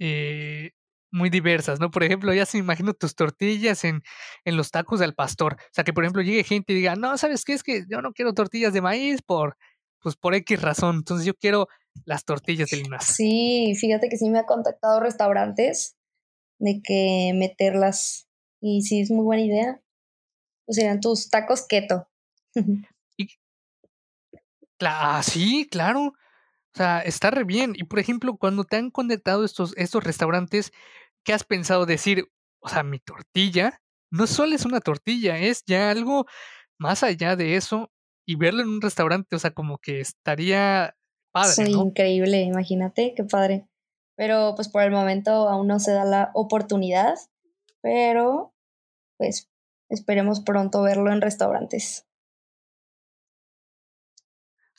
eh, 0.00 0.72
muy 1.12 1.30
diversas, 1.30 1.80
¿no? 1.80 1.90
Por 1.90 2.04
ejemplo, 2.04 2.32
ya 2.32 2.46
se 2.46 2.58
me 2.58 2.64
imagino 2.64 2.94
tus 2.94 3.14
tortillas 3.14 3.84
en, 3.84 4.02
en 4.44 4.56
los 4.56 4.70
tacos 4.70 5.00
del 5.00 5.14
pastor. 5.14 5.54
O 5.54 5.72
sea, 5.72 5.84
que 5.84 5.92
por 5.92 6.04
ejemplo 6.04 6.22
llegue 6.22 6.44
gente 6.44 6.72
y 6.72 6.76
diga, 6.76 6.96
no, 6.96 7.16
¿sabes 7.18 7.44
qué? 7.44 7.52
Es 7.52 7.62
que 7.62 7.84
yo 7.88 8.02
no 8.02 8.12
quiero 8.12 8.32
tortillas 8.34 8.72
de 8.72 8.80
maíz 8.80 9.22
por, 9.22 9.56
pues 10.00 10.16
por 10.16 10.34
X 10.34 10.60
razón. 10.62 10.96
Entonces 10.96 11.26
yo 11.26 11.34
quiero 11.34 11.68
las 12.04 12.24
tortillas 12.24 12.70
de 12.70 12.78
linaza. 12.78 13.12
Sí, 13.12 13.74
fíjate 13.78 14.08
que 14.08 14.16
sí 14.16 14.30
me 14.30 14.38
ha 14.38 14.46
contactado 14.46 15.00
restaurantes 15.00 15.96
de 16.58 16.80
que 16.82 17.32
meterlas. 17.34 18.28
Y 18.60 18.82
sí, 18.82 19.00
es 19.00 19.10
muy 19.10 19.24
buena 19.24 19.42
idea. 19.42 19.80
Pues 20.66 20.76
serían 20.76 21.00
tus 21.00 21.28
tacos 21.30 21.66
keto. 21.66 22.08
Ah, 24.82 25.22
sí, 25.22 25.68
claro. 25.70 26.14
O 26.74 26.78
sea, 26.78 27.00
está 27.00 27.30
re 27.30 27.44
bien. 27.44 27.72
Y 27.74 27.84
por 27.84 27.98
ejemplo, 27.98 28.36
cuando 28.36 28.64
te 28.64 28.76
han 28.76 28.90
conectado 28.90 29.44
estos, 29.44 29.74
estos 29.76 30.04
restaurantes, 30.04 30.72
¿qué 31.24 31.32
has 31.32 31.44
pensado 31.44 31.86
decir? 31.86 32.30
O 32.60 32.68
sea, 32.68 32.82
mi 32.82 32.98
tortilla 32.98 33.80
no 34.10 34.26
solo 34.26 34.54
es 34.54 34.64
una 34.64 34.80
tortilla, 34.80 35.38
es 35.38 35.64
ya 35.66 35.90
algo 35.90 36.26
más 36.78 37.02
allá 37.02 37.36
de 37.36 37.56
eso. 37.56 37.90
Y 38.26 38.36
verlo 38.36 38.62
en 38.62 38.68
un 38.68 38.80
restaurante, 38.80 39.34
o 39.34 39.38
sea, 39.38 39.50
como 39.50 39.78
que 39.78 40.00
estaría 40.00 40.94
padre. 41.32 41.52
Sí, 41.52 41.72
increíble, 41.72 42.42
imagínate, 42.42 43.14
qué 43.16 43.24
padre. 43.24 43.66
Pero 44.16 44.52
pues 44.54 44.68
por 44.68 44.82
el 44.82 44.90
momento 44.90 45.48
aún 45.48 45.66
no 45.66 45.80
se 45.80 45.92
da 45.92 46.04
la 46.04 46.30
oportunidad, 46.34 47.14
pero 47.80 48.54
pues 49.16 49.50
esperemos 49.88 50.40
pronto 50.40 50.82
verlo 50.82 51.12
en 51.12 51.22
restaurantes. 51.22 52.06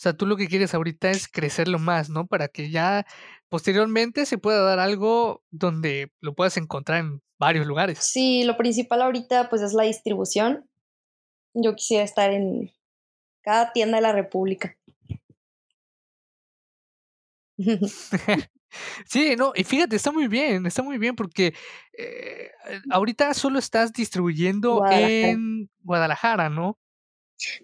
O 0.02 0.04
sea, 0.04 0.14
tú 0.14 0.26
lo 0.26 0.36
que 0.36 0.48
quieres 0.48 0.74
ahorita 0.74 1.12
es 1.12 1.28
crecerlo 1.28 1.78
más, 1.78 2.10
¿no? 2.10 2.26
Para 2.26 2.48
que 2.48 2.72
ya 2.72 3.06
posteriormente 3.50 4.26
se 4.26 4.40
pueda 4.40 4.64
dar 4.64 4.80
algo 4.80 5.44
donde 5.52 6.12
lo 6.22 6.34
puedas 6.34 6.58
encontrar 6.58 7.02
en 7.02 7.22
varios 7.38 7.68
lugares. 7.68 8.00
Sí, 8.00 8.44
lo 8.44 8.58
principal 8.58 9.04
ahorita 9.04 9.48
pues 9.48 9.62
es 9.62 9.74
la 9.74 9.84
distribución. 9.84 10.68
Yo 11.54 11.76
quisiera 11.76 12.04
estar 12.04 12.32
en 12.32 12.72
cada 13.44 13.74
tienda 13.74 13.98
de 13.98 14.02
la 14.02 14.12
República. 14.12 14.76
sí, 19.06 19.36
no, 19.38 19.52
y 19.56 19.64
fíjate, 19.64 19.98
está 19.98 20.12
muy 20.12 20.28
bien, 20.28 20.66
está 20.66 20.82
muy 20.82 20.98
bien 20.98 21.16
porque 21.16 21.54
eh, 21.96 22.50
ahorita 22.90 23.36
solo 23.36 23.60
estás 23.60 23.94
distribuyendo 23.94 24.84
en 24.90 25.70
Guadalajara, 25.84 26.50
¿no? 26.50 26.80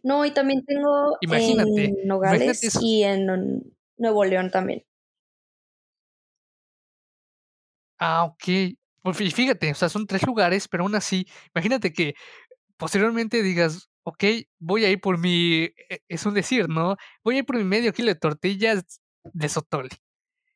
No, 0.03 0.25
y 0.25 0.31
también 0.31 0.65
tengo 0.65 1.17
en 1.21 2.07
Nogales 2.07 2.77
y 2.81 3.03
en 3.03 3.63
Nuevo 3.97 4.25
León 4.25 4.51
también. 4.51 4.83
Ah, 7.99 8.25
ok. 8.25 8.75
Pues 9.01 9.33
fíjate, 9.33 9.71
o 9.71 9.75
sea, 9.75 9.89
son 9.89 10.05
tres 10.05 10.23
lugares, 10.25 10.67
pero 10.67 10.83
aún 10.83 10.95
así, 10.95 11.27
imagínate 11.55 11.93
que 11.93 12.13
posteriormente 12.75 13.41
digas, 13.41 13.89
ok, 14.03 14.23
voy 14.59 14.85
a 14.85 14.89
ir 14.89 14.99
por 14.99 15.17
mi, 15.17 15.63
e, 15.63 16.01
es 16.07 16.25
un 16.25 16.33
decir, 16.33 16.67
¿no? 16.67 16.97
Voy 17.23 17.35
a 17.35 17.39
ir 17.39 17.45
por 17.45 17.57
mi 17.57 17.63
medio 17.63 17.93
kilo 17.93 18.09
de 18.09 18.19
tortillas 18.19 19.01
de 19.23 19.49
Sotole. 19.49 19.89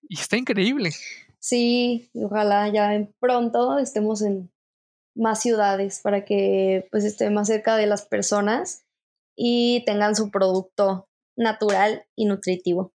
Y 0.07 0.19
está 0.19 0.38
increíble. 0.38 0.91
Sí, 1.39 2.10
ojalá 2.13 2.67
ya 2.69 3.07
pronto 3.19 3.79
estemos 3.79 4.21
en 4.21 4.51
más 5.15 5.41
ciudades 5.41 5.99
para 6.01 6.23
que 6.23 6.88
pues 6.91 7.03
esté 7.03 7.29
más 7.29 7.47
cerca 7.47 7.75
de 7.75 7.88
las 7.88 8.03
personas 8.03 8.86
y 9.36 9.84
tengan 9.86 10.15
su 10.15 10.32
producto 10.32 11.08
natural 11.36 12.06
y 12.15 12.26
nutritivo. 12.26 12.94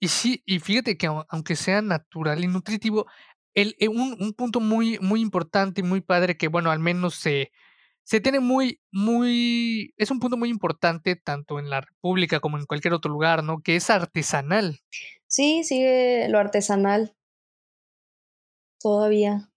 Y 0.00 0.08
sí, 0.08 0.42
y 0.44 0.58
fíjate 0.58 0.98
que 0.98 1.06
aunque 1.06 1.56
sea 1.56 1.80
natural 1.80 2.44
y 2.44 2.46
nutritivo, 2.46 3.06
el, 3.54 3.74
eh, 3.78 3.88
un, 3.88 4.16
un, 4.20 4.34
punto 4.34 4.60
muy, 4.60 4.98
muy 5.00 5.20
importante 5.20 5.80
y 5.80 5.84
muy 5.84 6.00
padre 6.00 6.36
que, 6.36 6.48
bueno, 6.48 6.70
al 6.70 6.80
menos 6.80 7.14
se, 7.14 7.52
se 8.04 8.20
tiene 8.20 8.40
muy, 8.40 8.80
muy, 8.92 9.94
es 9.96 10.10
un 10.10 10.20
punto 10.20 10.36
muy 10.36 10.50
importante 10.50 11.16
tanto 11.16 11.58
en 11.58 11.70
la 11.70 11.80
República 11.80 12.40
como 12.40 12.58
en 12.58 12.66
cualquier 12.66 12.92
otro 12.92 13.10
lugar, 13.10 13.42
¿no? 13.42 13.62
Que 13.62 13.76
es 13.76 13.88
artesanal. 13.88 14.80
Sí, 15.26 15.64
sigue 15.64 16.28
lo 16.28 16.38
artesanal. 16.38 17.16
Todavía. 18.78 19.50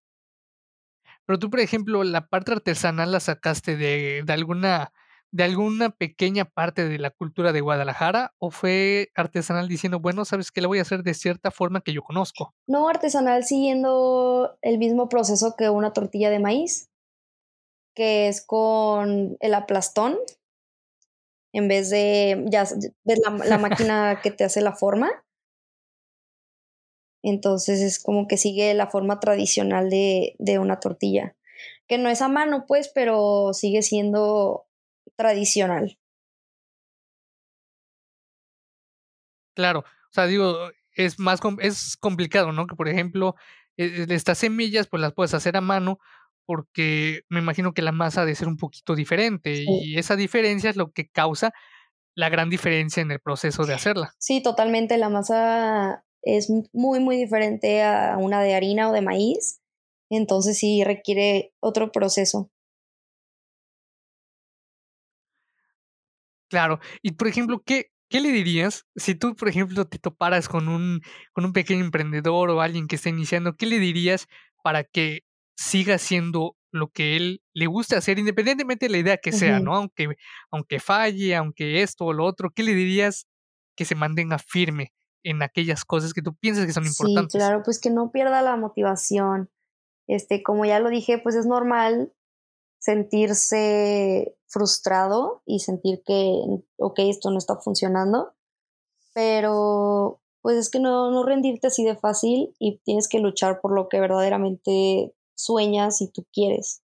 Pero 1.27 1.37
tú, 1.39 1.49
por 1.49 1.59
ejemplo, 1.59 2.03
la 2.03 2.27
parte 2.27 2.53
artesanal 2.53 3.11
la 3.11 3.19
sacaste 3.19 3.75
de, 3.75 4.23
de 4.25 4.33
alguna 4.33 4.91
de 5.29 5.43
alguna 5.43 5.89
pequeña 5.89 6.45
parte 6.45 6.87
de 6.87 6.97
la 6.99 7.11
cultura 7.11 7.51
de 7.51 7.59
Guadalajara 7.59 8.33
o 8.39 8.49
fue 8.49 9.09
artesanal 9.13 9.67
diciendo, 9.67 9.99
bueno, 9.99 10.23
sabes 10.23 10.51
que 10.51 10.61
la 10.61 10.69
voy 10.69 10.79
a 10.79 10.83
hacer 10.83 11.03
de 11.03 11.13
cierta 11.13 11.51
forma 11.51 11.81
que 11.81 11.91
yo 11.91 12.01
conozco? 12.01 12.55
No, 12.65 12.87
artesanal 12.87 13.43
siguiendo 13.43 14.57
el 14.61 14.77
mismo 14.77 15.09
proceso 15.09 15.55
que 15.57 15.69
una 15.69 15.91
tortilla 15.91 16.29
de 16.29 16.39
maíz, 16.39 16.89
que 17.93 18.29
es 18.29 18.43
con 18.45 19.35
el 19.41 19.53
aplastón, 19.53 20.17
en 21.53 21.67
vez 21.67 21.89
de, 21.89 22.45
ya 22.47 22.63
ves 23.03 23.19
la, 23.25 23.45
la 23.45 23.57
máquina 23.57 24.21
que 24.23 24.31
te 24.31 24.45
hace 24.45 24.61
la 24.61 24.77
forma, 24.77 25.11
entonces 27.21 27.81
es 27.81 27.99
como 28.01 28.27
que 28.27 28.37
sigue 28.37 28.73
la 28.73 28.87
forma 28.87 29.19
tradicional 29.19 29.89
de, 29.89 30.35
de 30.39 30.59
una 30.59 30.79
tortilla, 30.79 31.35
que 31.87 31.97
no 31.97 32.09
es 32.09 32.21
a 32.21 32.27
mano 32.27 32.65
pues, 32.67 32.89
pero 32.93 33.53
sigue 33.53 33.81
siendo 33.81 34.65
tradicional. 35.15 35.97
Claro, 39.55 39.79
o 39.79 40.13
sea, 40.13 40.27
digo, 40.27 40.69
es 40.93 41.19
más 41.19 41.39
es 41.59 41.97
complicado, 41.97 42.51
¿no? 42.51 42.67
Que 42.67 42.75
por 42.75 42.87
ejemplo, 42.87 43.35
e, 43.75 43.85
e, 43.85 44.13
estas 44.13 44.37
semillas 44.37 44.87
pues 44.87 45.01
las 45.01 45.13
puedes 45.13 45.33
hacer 45.33 45.57
a 45.57 45.61
mano 45.61 45.99
porque 46.45 47.23
me 47.29 47.39
imagino 47.39 47.73
que 47.73 47.81
la 47.81 47.91
masa 47.91 48.21
debe 48.21 48.35
ser 48.35 48.47
un 48.47 48.57
poquito 48.57 48.95
diferente 48.95 49.65
y 49.67 49.97
esa 49.97 50.15
diferencia 50.15 50.69
es 50.69 50.77
lo 50.77 50.91
que 50.91 51.09
causa 51.09 51.53
la 52.15 52.29
gran 52.29 52.49
diferencia 52.49 53.01
en 53.01 53.11
el 53.11 53.19
proceso 53.19 53.65
de 53.65 53.73
hacerla. 53.75 54.13
Sí, 54.17 54.41
totalmente. 54.41 54.97
La 54.97 55.09
masa 55.09 56.03
es 56.27 56.51
muy, 56.73 56.99
muy 56.99 57.15
diferente 57.15 57.81
a 57.83 58.17
una 58.17 58.41
de 58.41 58.53
harina 58.53 58.89
o 58.89 58.93
de 58.93 59.01
maíz. 59.01 59.61
Entonces 60.09 60.57
sí 60.57 60.83
requiere 60.83 61.53
otro 61.61 61.91
proceso. 61.91 62.51
Claro. 66.49 66.79
Y 67.01 67.13
por 67.13 67.27
ejemplo, 67.27 67.61
¿qué, 67.65 67.91
¿qué 68.09 68.19
le 68.21 68.31
dirías 68.31 68.85
si 68.95 69.15
tú, 69.15 69.35
por 69.35 69.49
ejemplo, 69.49 69.85
te 69.85 69.99
toparas 69.99 70.49
con 70.49 70.67
un, 70.67 71.01
con 71.33 71.45
un 71.45 71.53
pequeño 71.53 71.83
emprendedor 71.83 72.49
o 72.49 72.61
alguien 72.61 72.87
que 72.87 72.97
está 72.97 73.09
iniciando? 73.09 73.55
¿Qué 73.55 73.65
le 73.65 73.79
dirías 73.79 74.27
para 74.63 74.83
que 74.83 75.21
siga 75.57 75.95
haciendo 75.95 76.55
lo 76.71 76.89
que 76.89 77.15
él 77.15 77.41
le 77.53 77.67
gusta 77.67 77.97
hacer, 77.97 78.19
independientemente 78.19 78.85
de 78.85 78.91
la 78.91 78.97
idea 78.97 79.17
que 79.17 79.31
sea, 79.31 79.59
¿no? 79.59 79.75
Aunque, 79.75 80.09
aunque 80.51 80.79
falle, 80.79 81.35
aunque 81.35 81.81
esto 81.81 82.05
o 82.05 82.13
lo 82.13 82.25
otro, 82.25 82.51
¿qué 82.53 82.63
le 82.63 82.75
dirías 82.75 83.27
que 83.75 83.85
se 83.85 83.95
mantenga 83.95 84.37
firme 84.37 84.91
en 85.27 85.43
aquellas 85.43 85.83
cosas 85.83 86.13
que 86.13 86.21
tú 86.21 86.33
piensas 86.35 86.65
que 86.65 86.71
son 86.71 86.85
importantes? 86.85 87.33
Sí, 87.33 87.37
claro, 87.37 87.61
pues 87.63 87.79
que 87.79 87.89
no 87.89 88.11
pierda 88.11 88.41
la 88.41 88.55
motivación. 88.55 89.49
Este, 90.07 90.41
como 90.41 90.63
ya 90.63 90.79
lo 90.79 90.89
dije, 90.89 91.17
pues 91.17 91.35
es 91.35 91.45
normal 91.45 92.13
sentirse 92.79 94.37
frustrado 94.47 95.41
y 95.45 95.59
sentir 95.59 96.01
que, 96.05 96.33
ok, 96.77 96.99
esto 96.99 97.29
no 97.29 97.37
está 97.37 97.57
funcionando, 97.57 98.33
pero 99.13 100.21
pues 100.41 100.55
es 100.55 100.69
que 100.69 100.79
no, 100.79 101.11
no 101.11 101.25
rendirte 101.25 101.67
así 101.67 101.83
de 101.83 101.97
fácil 101.97 102.55
y 102.57 102.77
tienes 102.85 103.09
que 103.09 103.19
luchar 103.19 103.59
por 103.59 103.75
lo 103.75 103.89
que 103.89 103.99
verdaderamente 103.99 105.13
sueñas 105.35 105.99
y 106.01 106.09
tú 106.09 106.25
quieres. 106.31 106.81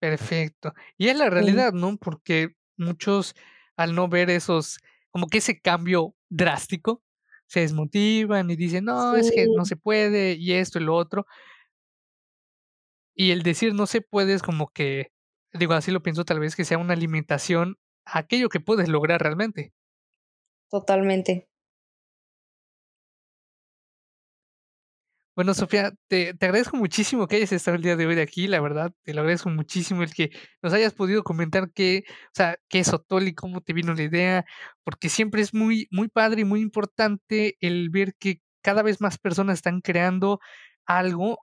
Perfecto. 0.00 0.74
Y 0.98 1.08
es 1.08 1.16
la 1.16 1.30
realidad, 1.30 1.72
¿no? 1.72 1.96
Porque 1.96 2.56
muchos, 2.76 3.34
al 3.76 3.94
no 3.94 4.08
ver 4.08 4.30
esos, 4.30 4.78
como 5.10 5.26
que 5.28 5.38
ese 5.38 5.60
cambio 5.60 6.14
drástico, 6.28 7.02
se 7.46 7.60
desmotivan 7.60 8.50
y 8.50 8.56
dicen, 8.56 8.84
no, 8.84 9.14
es 9.16 9.30
que 9.30 9.46
no 9.54 9.64
se 9.64 9.76
puede 9.76 10.34
y 10.34 10.52
esto 10.52 10.78
y 10.78 10.84
lo 10.84 10.94
otro. 10.94 11.26
Y 13.14 13.30
el 13.30 13.42
decir 13.42 13.74
no 13.74 13.86
se 13.86 14.00
puede 14.00 14.34
es 14.34 14.42
como 14.42 14.68
que, 14.68 15.12
digo, 15.52 15.74
así 15.74 15.90
lo 15.90 16.02
pienso 16.02 16.24
tal 16.24 16.40
vez 16.40 16.56
que 16.56 16.64
sea 16.64 16.78
una 16.78 16.96
limitación 16.96 17.78
a 18.04 18.18
aquello 18.20 18.48
que 18.48 18.60
puedes 18.60 18.88
lograr 18.88 19.20
realmente. 19.22 19.72
Totalmente. 20.70 21.48
Bueno, 25.36 25.52
Sofía, 25.52 25.92
te, 26.06 26.32
te, 26.34 26.46
agradezco 26.46 26.76
muchísimo 26.76 27.26
que 27.26 27.36
hayas 27.36 27.50
estado 27.50 27.76
el 27.76 27.82
día 27.82 27.96
de 27.96 28.06
hoy 28.06 28.14
de 28.14 28.22
aquí, 28.22 28.46
la 28.46 28.60
verdad, 28.60 28.92
te 29.02 29.12
lo 29.12 29.22
agradezco 29.22 29.50
muchísimo 29.50 30.04
el 30.04 30.14
que 30.14 30.30
nos 30.62 30.72
hayas 30.72 30.94
podido 30.94 31.24
comentar 31.24 31.72
qué, 31.72 32.04
o 32.08 32.30
sea, 32.32 32.56
qué 32.68 32.78
es 32.78 32.92
Otoli, 32.92 33.34
cómo 33.34 33.60
te 33.60 33.72
vino 33.72 33.94
la 33.94 34.04
idea, 34.04 34.44
porque 34.84 35.08
siempre 35.08 35.42
es 35.42 35.52
muy, 35.52 35.88
muy 35.90 36.06
padre 36.06 36.42
y 36.42 36.44
muy 36.44 36.60
importante 36.60 37.56
el 37.60 37.90
ver 37.90 38.14
que 38.14 38.42
cada 38.62 38.82
vez 38.82 39.00
más 39.00 39.18
personas 39.18 39.58
están 39.58 39.80
creando 39.80 40.38
algo, 40.86 41.40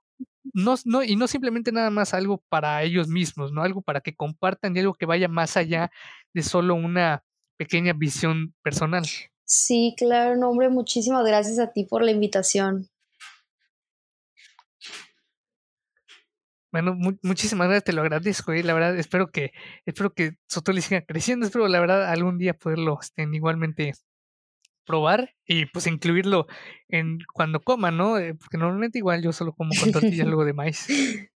no, 0.54 0.76
no, 0.86 1.04
y 1.04 1.18
no 1.18 1.28
simplemente 1.28 1.74
nada 1.74 1.90
más 1.90 2.14
algo 2.14 2.42
para 2.48 2.84
ellos 2.84 3.10
mismos, 3.10 3.52
¿no? 3.52 3.62
Algo 3.62 3.82
para 3.82 4.00
que 4.00 4.16
compartan 4.16 4.74
y 4.76 4.80
algo 4.80 4.94
que 4.94 5.06
vaya 5.06 5.28
más 5.28 5.58
allá 5.58 5.92
de 6.34 6.44
solo 6.44 6.76
una 6.76 7.26
pequeña 7.58 7.92
visión 7.92 8.54
personal. 8.64 9.04
Sí, 9.44 9.96
claro, 9.98 10.38
no, 10.38 10.50
hombre, 10.50 10.70
muchísimas 10.70 11.26
gracias 11.26 11.60
a 11.60 11.74
ti 11.74 11.84
por 11.84 12.04
la 12.04 12.12
invitación. 12.12 12.88
Bueno, 16.72 16.96
muchísimas 17.22 17.68
gracias, 17.68 17.84
te 17.84 17.94
lo 17.94 18.02
agradezco, 18.02 18.54
y 18.54 18.64
la 18.64 18.74
verdad 18.74 18.98
espero 18.98 19.28
que, 19.28 19.52
espero 19.86 20.14
que 20.14 20.38
Sotoli 20.48 20.82
siga 20.82 21.02
creciendo, 21.02 21.46
espero 21.46 21.68
la 21.68 21.82
verdad 21.82 22.10
algún 22.10 22.38
día 22.38 22.54
poderlo 22.54 22.98
este, 23.02 23.28
igualmente 23.32 23.94
probar 24.86 25.34
y 25.46 25.66
pues 25.66 25.88
incluirlo 25.88 26.48
en 26.88 27.20
cuando 27.34 27.60
coma, 27.60 27.92
¿no? 27.92 28.18
Eh, 28.18 28.36
porque 28.36 28.58
normalmente 28.58 28.98
igual 28.98 29.22
yo 29.22 29.34
solo 29.34 29.54
como 29.54 29.72
con 29.80 29.92
tortillas 29.92 30.28
luego 30.28 30.46
de 30.46 30.54
maíz. 30.54 30.88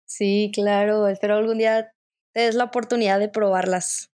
Sí, 0.05 0.53
claro, 0.55 1.09
espero 1.09 1.37
algún 1.37 1.59
día 1.59 1.93
te 2.32 2.43
des 2.43 2.55
la 2.55 2.64
oportunidad 2.64 3.18
de 3.18 3.28
probarlas. 3.28 4.12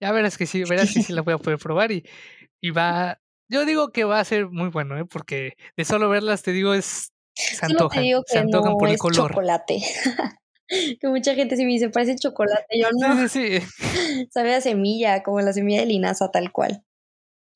Ya 0.00 0.12
verás 0.12 0.36
que 0.38 0.46
sí, 0.46 0.62
verás 0.64 0.92
que 0.92 1.02
sí 1.02 1.12
la 1.12 1.22
voy 1.22 1.34
a 1.34 1.38
poder 1.38 1.58
probar 1.58 1.90
y, 1.92 2.04
y 2.60 2.70
va, 2.70 3.20
yo 3.48 3.64
digo 3.64 3.92
que 3.92 4.04
va 4.04 4.20
a 4.20 4.24
ser 4.24 4.48
muy 4.48 4.68
bueno, 4.68 4.98
¿eh? 4.98 5.04
porque 5.04 5.56
de 5.76 5.84
solo 5.84 6.08
verlas 6.08 6.42
te 6.42 6.52
digo 6.52 6.74
es 6.74 7.12
se 7.36 7.66
antojan, 7.66 8.02
digo 8.02 8.22
que 8.24 8.44
no 8.44 8.78
por 8.78 8.88
el 8.88 8.94
es 8.94 9.00
color. 9.00 9.30
chocolate. 9.30 9.82
que 11.00 11.08
mucha 11.08 11.34
gente 11.34 11.56
sí 11.56 11.64
me 11.64 11.72
dice, 11.72 11.90
parece 11.90 12.16
chocolate. 12.16 12.66
Yo 12.78 12.88
no. 12.98 13.28
Sí, 13.28 13.60
sí, 13.60 14.28
Sabe 14.30 14.54
a 14.54 14.60
semilla, 14.60 15.22
como 15.22 15.40
la 15.40 15.52
semilla 15.52 15.80
de 15.80 15.86
linaza, 15.86 16.30
tal 16.30 16.50
cual. 16.50 16.84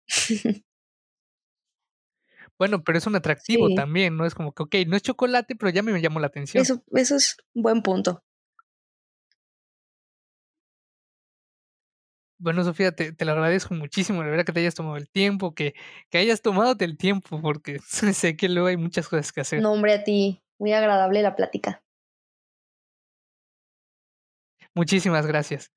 bueno, 2.59 2.83
pero 2.85 2.99
es 2.99 3.07
un 3.07 3.17
atractivo 3.17 3.75
también, 3.75 4.17
¿no? 4.17 4.27
Es 4.27 4.35
como 4.35 4.53
que, 4.53 4.63
ok, 4.63 4.75
no 4.87 4.97
es 4.97 5.03
chocolate, 5.03 5.57
pero 5.57 5.71
ya 5.71 5.83
me 5.83 5.99
llamó 6.01 6.21
la 6.21 6.27
atención. 6.29 6.63
Eso, 6.63 6.83
eso 6.93 7.17
es 7.17 7.37
un 7.55 7.63
buen 7.63 7.83
punto. 7.83 8.23
Bueno, 12.43 12.65
Sofía, 12.65 12.91
te, 12.93 13.13
te, 13.13 13.27
lo 13.27 13.33
agradezco 13.33 13.75
muchísimo, 13.75 14.23
la 14.23 14.31
verdad 14.31 14.47
que 14.47 14.53
te 14.53 14.61
hayas 14.61 14.75
tomado 14.75 14.97
el 14.97 15.11
tiempo, 15.11 15.55
que, 15.55 15.75
que 16.09 16.17
hayas 16.17 16.41
tomado 16.41 16.75
el 16.81 16.97
tiempo, 16.97 17.39
porque 17.43 17.79
sé 17.87 18.35
que 18.35 18.49
luego 18.49 18.69
hay 18.69 18.79
muchas 18.79 19.09
cosas 19.09 19.31
que 19.31 19.43
hacer. 19.43 19.61
No, 19.61 19.73
hombre, 19.73 19.93
a 19.93 20.05
ti, 20.05 20.43
muy 20.59 20.73
agradable 20.73 21.21
la 21.21 21.37
plática. 21.37 21.83
Muchísimas 24.75 25.27
gracias. 25.27 25.71